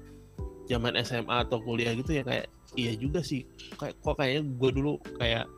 [0.71, 2.47] zaman SMA atau kuliah gitu ya kayak
[2.79, 3.43] iya juga sih
[3.81, 5.49] kayak kok kayaknya gue dulu kayak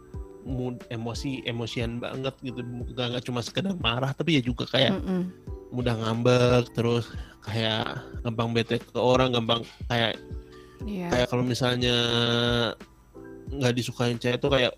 [0.43, 5.28] mood emosi emosian banget gitu nggak nggak cuma sekedar marah tapi ya juga kayak Mm-mm.
[5.68, 7.84] mudah ngambek terus kayak
[8.20, 10.16] gampang bete ke orang gampang kayak
[10.80, 11.12] Iya.
[11.12, 11.93] kayak kalau misalnya
[13.51, 14.72] nggak disukain cewek tuh kayak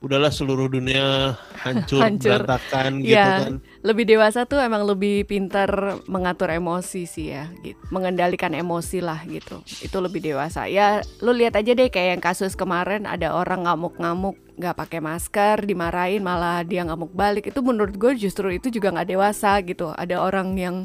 [0.00, 2.40] udahlah seluruh dunia hancur, Hancur.
[2.40, 3.26] berantakan gitu Iya.
[3.44, 5.68] kan lebih dewasa tuh emang lebih pintar
[6.06, 7.76] mengatur emosi sih ya gitu.
[7.90, 12.54] mengendalikan emosi lah gitu itu lebih dewasa ya lu lihat aja deh kayak yang kasus
[12.54, 17.48] kemarin ada orang ngamuk-ngamuk nggak pakai masker dimarahin malah dia ngamuk balik.
[17.48, 19.96] Itu menurut gue justru itu juga nggak dewasa gitu.
[19.96, 20.76] Ada orang yang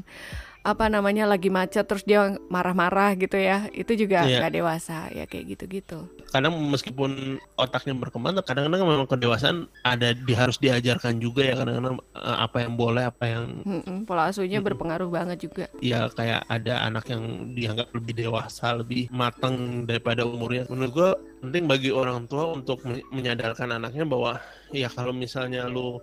[0.66, 3.70] apa namanya lagi macet terus dia marah-marah gitu ya.
[3.70, 4.42] Itu juga Iya.
[4.42, 6.10] nggak dewasa ya kayak gitu-gitu.
[6.34, 11.56] Kadang meskipun otaknya berkembang kadang-kadang memang kedewasaan ada di harus diajarkan juga ya.
[11.56, 15.70] Kadang-kadang eh, apa yang boleh apa yang Mm-mm, pola asuhnya berpengaruh banget juga.
[15.86, 20.66] Ya kayak ada anak yang dianggap lebih dewasa lebih matang daripada umurnya.
[20.68, 21.10] Menurut gua
[21.46, 24.42] penting bagi orang tua untuk men- menyadarkan anaknya bahwa
[24.74, 26.02] ya kalau misalnya lu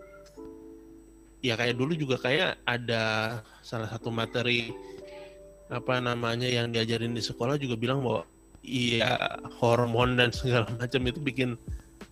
[1.42, 3.02] ya kayak dulu juga kayak ada
[3.60, 4.70] salah satu materi
[5.68, 8.22] apa namanya yang diajarin di sekolah juga bilang bahwa
[8.62, 9.18] iya
[9.58, 11.50] hormon dan segala macam itu bikin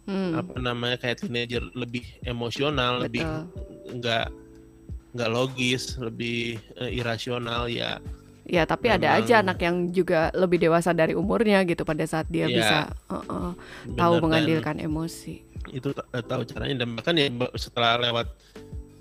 [0.01, 4.01] Hmm, apa namanya kayak teenager lebih emosional lebih Betul.
[4.01, 4.27] nggak
[5.13, 8.03] nggak logis lebih eh, irasional ya
[8.43, 12.27] Ya, tapi ada Memang- aja anak yang juga lebih dewasa dari umurnya gitu pada saat
[12.27, 12.77] dia Iya, bisa
[13.07, 13.55] uh-uh,
[13.95, 15.35] tahu benar, dan mengandalkan emosi.
[15.71, 18.27] itu eh, tahu caranya dan bahkan ya setelah lewat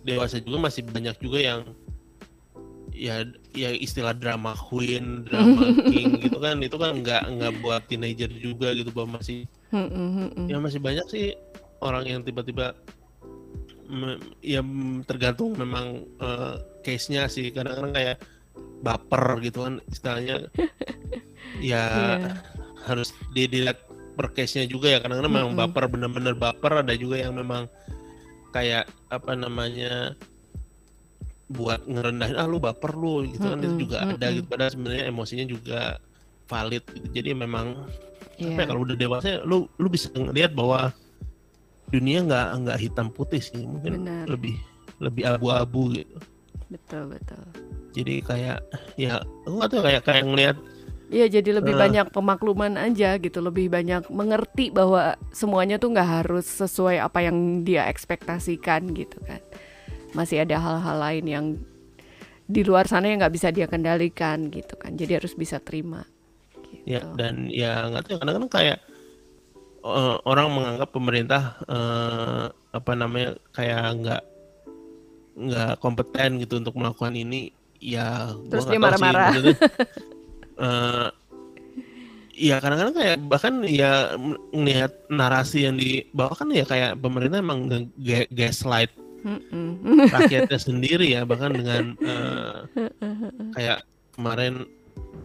[0.10, 1.62] dewasa juga masih banyak juga yang
[2.92, 6.60] ya ya istilah drama queen drama king gitu kan.
[6.60, 9.46] Itu kan nggak nggak buat teenager juga gitu bahwa masih
[10.46, 11.26] ya masih banyak sih
[11.80, 12.74] orang yang tiba-tiba
[14.40, 14.62] ya
[15.06, 17.50] tergantung memang eh, case-nya sih.
[17.50, 18.18] Kadang-kadang kayak
[18.82, 20.38] baper gitu kan istilahnya.
[21.60, 22.30] Ya Iya.
[22.86, 23.82] harus di- dilihat
[24.14, 25.00] per case-nya juga ya.
[25.02, 26.86] Kadang-kadang memang baper bener-bener baper.
[26.86, 27.66] Ada juga yang memang
[28.50, 30.14] kayak apa namanya
[31.50, 34.36] buat ngerendahin ah lu baper lu gitu kan itu juga ada mm-mm.
[34.38, 35.82] gitu padahal sebenarnya emosinya juga
[36.46, 37.08] valid gitu.
[37.10, 37.90] jadi memang
[38.40, 38.56] Iya.
[38.56, 40.96] apa ya, kalau udah dewasa lu lu bisa ngelihat bahwa
[41.92, 44.32] dunia nggak nggak hitam putih sih mungkin Benar.
[44.32, 44.56] lebih
[45.04, 46.16] lebih abu-abu gitu
[46.72, 47.42] Betul, betul.
[47.92, 48.58] jadi kayak
[48.96, 50.58] ya nggak tahu kayak kayak ngelihat
[51.10, 51.80] Iya, jadi lebih Eh.
[51.82, 57.66] banyak pemakluman aja gitu, lebih banyak mengerti bahwa semuanya tuh nggak harus sesuai apa yang
[57.66, 59.42] dia ekspektasikan gitu kan.
[60.14, 61.46] Masih ada hal-hal lain yang
[62.46, 64.94] di luar sana yang nggak bisa dia kendalikan gitu kan.
[64.94, 66.06] Jadi harus bisa terima.
[66.70, 66.86] Gitu.
[66.86, 68.78] ya dan ya nggak tahu kadang-kadang kayak
[69.82, 74.24] eh, orang menganggap pemerintah eh, apa namanya kayak nggak
[75.40, 77.50] nggak kompeten gitu untuk melakukan ini
[77.82, 79.34] ya Terus dia marah-marah.
[80.60, 81.08] eh,
[82.40, 87.68] ya kadang-kadang kayak bahkan ya m- ngelihat narasi yang dibawakan ya kayak pemerintah emang
[88.32, 90.08] gaslight Mm-mm.
[90.08, 92.58] rakyatnya sendiri ya bahkan dengan eh,
[93.52, 93.84] kayak
[94.16, 94.64] kemarin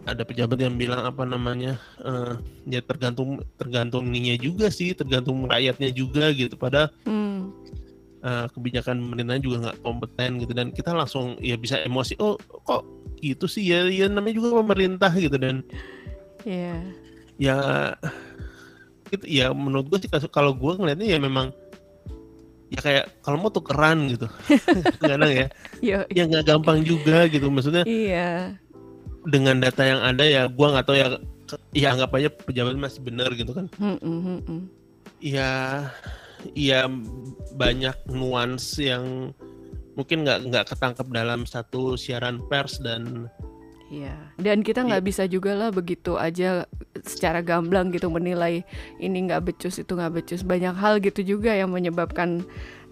[0.05, 2.35] ada pejabat yang bilang apa namanya eh,
[2.67, 6.59] ya tergantung tergantung ininya juga sih tergantung rakyatnya juga gitu.
[6.59, 7.53] Pada Hmm,
[8.25, 10.51] kebijakan pemerintah juga nggak kompeten gitu.
[10.57, 12.33] Dan kita langsung ya bisa emosi oh
[12.65, 12.81] kok
[13.21, 15.63] gitu sih ya ya namanya juga pemerintah gitu dan
[16.45, 16.77] Iya.
[17.41, 17.57] ya
[19.09, 21.49] itu ya menurut gue sih kalau gue ngeliatnya ya memang
[22.73, 24.25] ya kayak kalau mau tukeran gitu
[25.01, 25.47] kadang ya
[25.79, 28.57] Yo, ya nggak gampang juga gitu maksudnya iya.
[29.29, 31.07] dengan data yang ada ya gua nggak tahu ya
[31.77, 34.59] ya anggap aja pejabat masih benar gitu kan Mm-mm, mm-mm.
[35.21, 35.85] ya
[36.57, 36.89] ya
[37.53, 39.29] banyak nuans yang
[39.95, 43.27] mungkin nggak nggak ketangkep dalam satu siaran pers dan
[43.85, 46.65] Iya, dan kita nggak bisa juga lah begitu aja
[47.05, 48.65] secara gamblang gitu menilai
[48.97, 50.41] ini nggak becus itu nggak becus.
[50.41, 52.41] Banyak hal gitu juga yang menyebabkan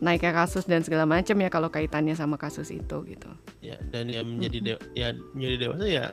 [0.06, 3.30] naiknya kasus dan segala macam ya kalau kaitannya sama kasus itu gitu.
[3.66, 6.06] ya dan ya menjadi dewa- ya menjadi dewasa ya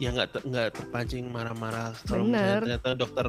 [0.00, 1.92] ya nggak ter- nggak terpancing marah-marah.
[2.08, 3.26] Kalau misalnya ternyata dokter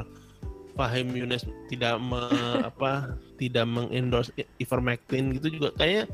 [0.79, 6.07] Fahim Yunus tidak me- apa tidak mengendorse ivermectin gitu juga kayak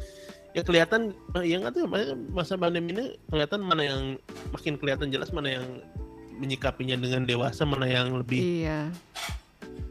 [0.51, 4.01] ya kelihatan eh, ya nggak makanya masa pandemi ini kelihatan mana yang
[4.51, 5.65] makin kelihatan jelas mana yang
[6.35, 8.89] menyikapinya dengan dewasa mana yang lebih Iya,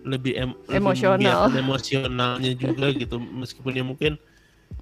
[0.02, 1.48] lebih em- lebih Emosional.
[1.48, 4.12] emosionalnya juga gitu meskipun ya mungkin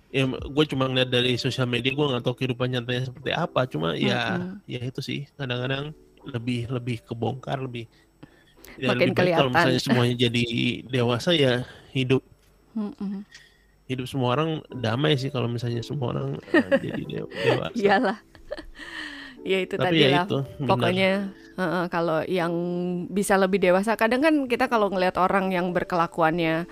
[0.08, 3.92] ya gue cuma ngeliat dari sosial media gue nggak tahu kehidupan nyatanya seperti apa cuma
[3.92, 4.64] ya Mm-mm.
[4.64, 5.92] ya itu sih kadang-kadang
[6.24, 7.84] lebih lebih kebongkar lebih
[8.80, 9.48] ya lebih Makin kalau kelihatan.
[9.52, 10.44] misalnya semuanya jadi
[10.88, 11.62] dewasa ya
[11.92, 12.24] hidup
[12.72, 13.20] Mm-mm.
[13.88, 17.74] Hidup semua orang damai sih kalau misalnya semua orang eh, jadi dew- dewasa.
[17.74, 18.18] Iyalah.
[19.42, 20.24] ya itu Tapi tadi ya lah.
[20.26, 21.10] itu, pokoknya
[21.56, 22.52] heeh, kalau yang
[23.08, 26.68] bisa lebih dewasa kadang kan kita kalau ngelihat orang yang berkelakuannya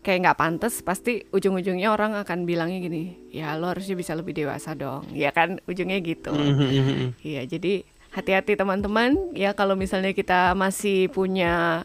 [0.00, 3.02] kayak nggak pantas pasti ujung-ujungnya orang akan bilangnya gini
[3.32, 5.08] ya lo harusnya bisa lebih dewasa dong.
[5.12, 6.32] Ya kan ujungnya gitu.
[6.32, 7.18] Mhm.
[7.24, 9.32] Iya, jadi hati-hati teman-teman.
[9.34, 11.82] Ya kalau misalnya kita masih punya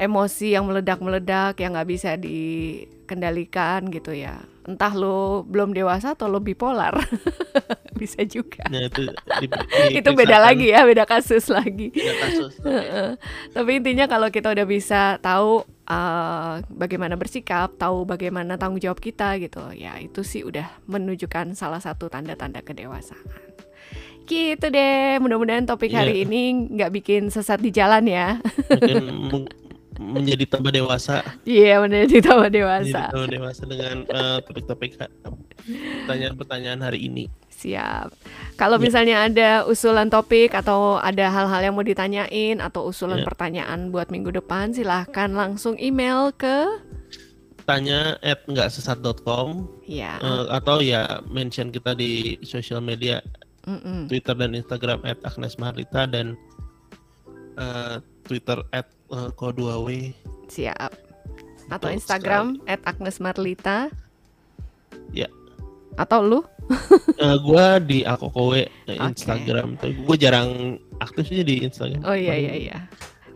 [0.00, 4.40] emosi yang meledak-meledak yang nggak bisa dikendalikan gitu ya.
[4.64, 6.96] Entah lo belum dewasa atau lo bipolar.
[8.00, 8.64] bisa juga.
[8.66, 9.04] Nah, itu
[9.44, 9.50] di-
[10.00, 11.92] Itu beda lagi ya, beda kasus lagi.
[11.92, 12.52] Beda kasus.
[13.50, 19.36] Tapi intinya kalau kita udah bisa tahu uh, bagaimana bersikap, tahu bagaimana tanggung jawab kita
[19.36, 23.20] gitu, ya itu sih udah menunjukkan salah satu tanda-tanda kedewasaan.
[24.24, 26.24] Gitu deh, mudah-mudahan topik hari Iya.
[26.24, 28.38] ini nggak bikin sesat di jalan ya.
[28.70, 29.50] Mungkin
[30.00, 33.00] menjadi tambah dewasa, Iya, ditambah menjadi dewasa.
[33.12, 35.12] tambah dewasa dengan eh, topik-topik ha-
[36.02, 37.28] pertanyaan-pertanyaan hari ini.
[37.52, 38.16] Siap.
[38.56, 38.82] Kalau Iya.
[38.82, 43.28] misalnya ada usulan topik atau ada hal-hal yang mau ditanyain atau usulan Iya.
[43.28, 46.80] pertanyaan buat minggu depan, silahkan langsung email ke
[47.60, 50.16] Tanya at nggak sesat.com ya.
[50.18, 53.20] eh, atau ya mention kita di sosial media
[53.62, 54.08] mm-mm.
[54.08, 56.34] Twitter dan Instagram at Agnes Mahrita dan
[57.54, 59.88] eh, Twitter at eh, Ko2W.
[60.50, 60.92] Siap.
[61.70, 63.90] Atau Betul Instagram at Agnes Marlita.
[65.14, 65.30] Ya.
[65.98, 66.40] Atau lu?
[67.20, 69.12] Eh, gua di Akokowe eh, Oke.
[69.12, 69.76] Instagram.
[69.76, 72.00] Tapi Gue jarang aktif sih di Instagram.
[72.00, 72.78] Oh iya iya iya.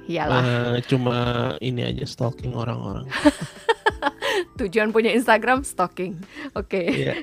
[0.09, 0.41] Iyalah.
[0.41, 1.16] Eh, cuma
[1.61, 3.05] ini aja stalking orang-orang.
[4.55, 6.15] Tujuan punya Instagram stalking.
[6.55, 6.87] Oke.
[6.87, 7.15] Iya.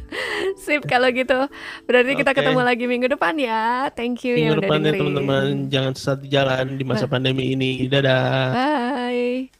[0.62, 1.50] Sip kalau gitu.
[1.84, 2.38] Berarti kita Oke.
[2.38, 3.90] ketemu lagi minggu depan ya.
[3.92, 5.00] Thank you Minggu yang udah depan ya dengerin.
[5.02, 7.90] teman-teman jangan sesat di jalan di masa pandemi ini.
[7.90, 8.54] Dadah.
[8.54, 9.57] Bye.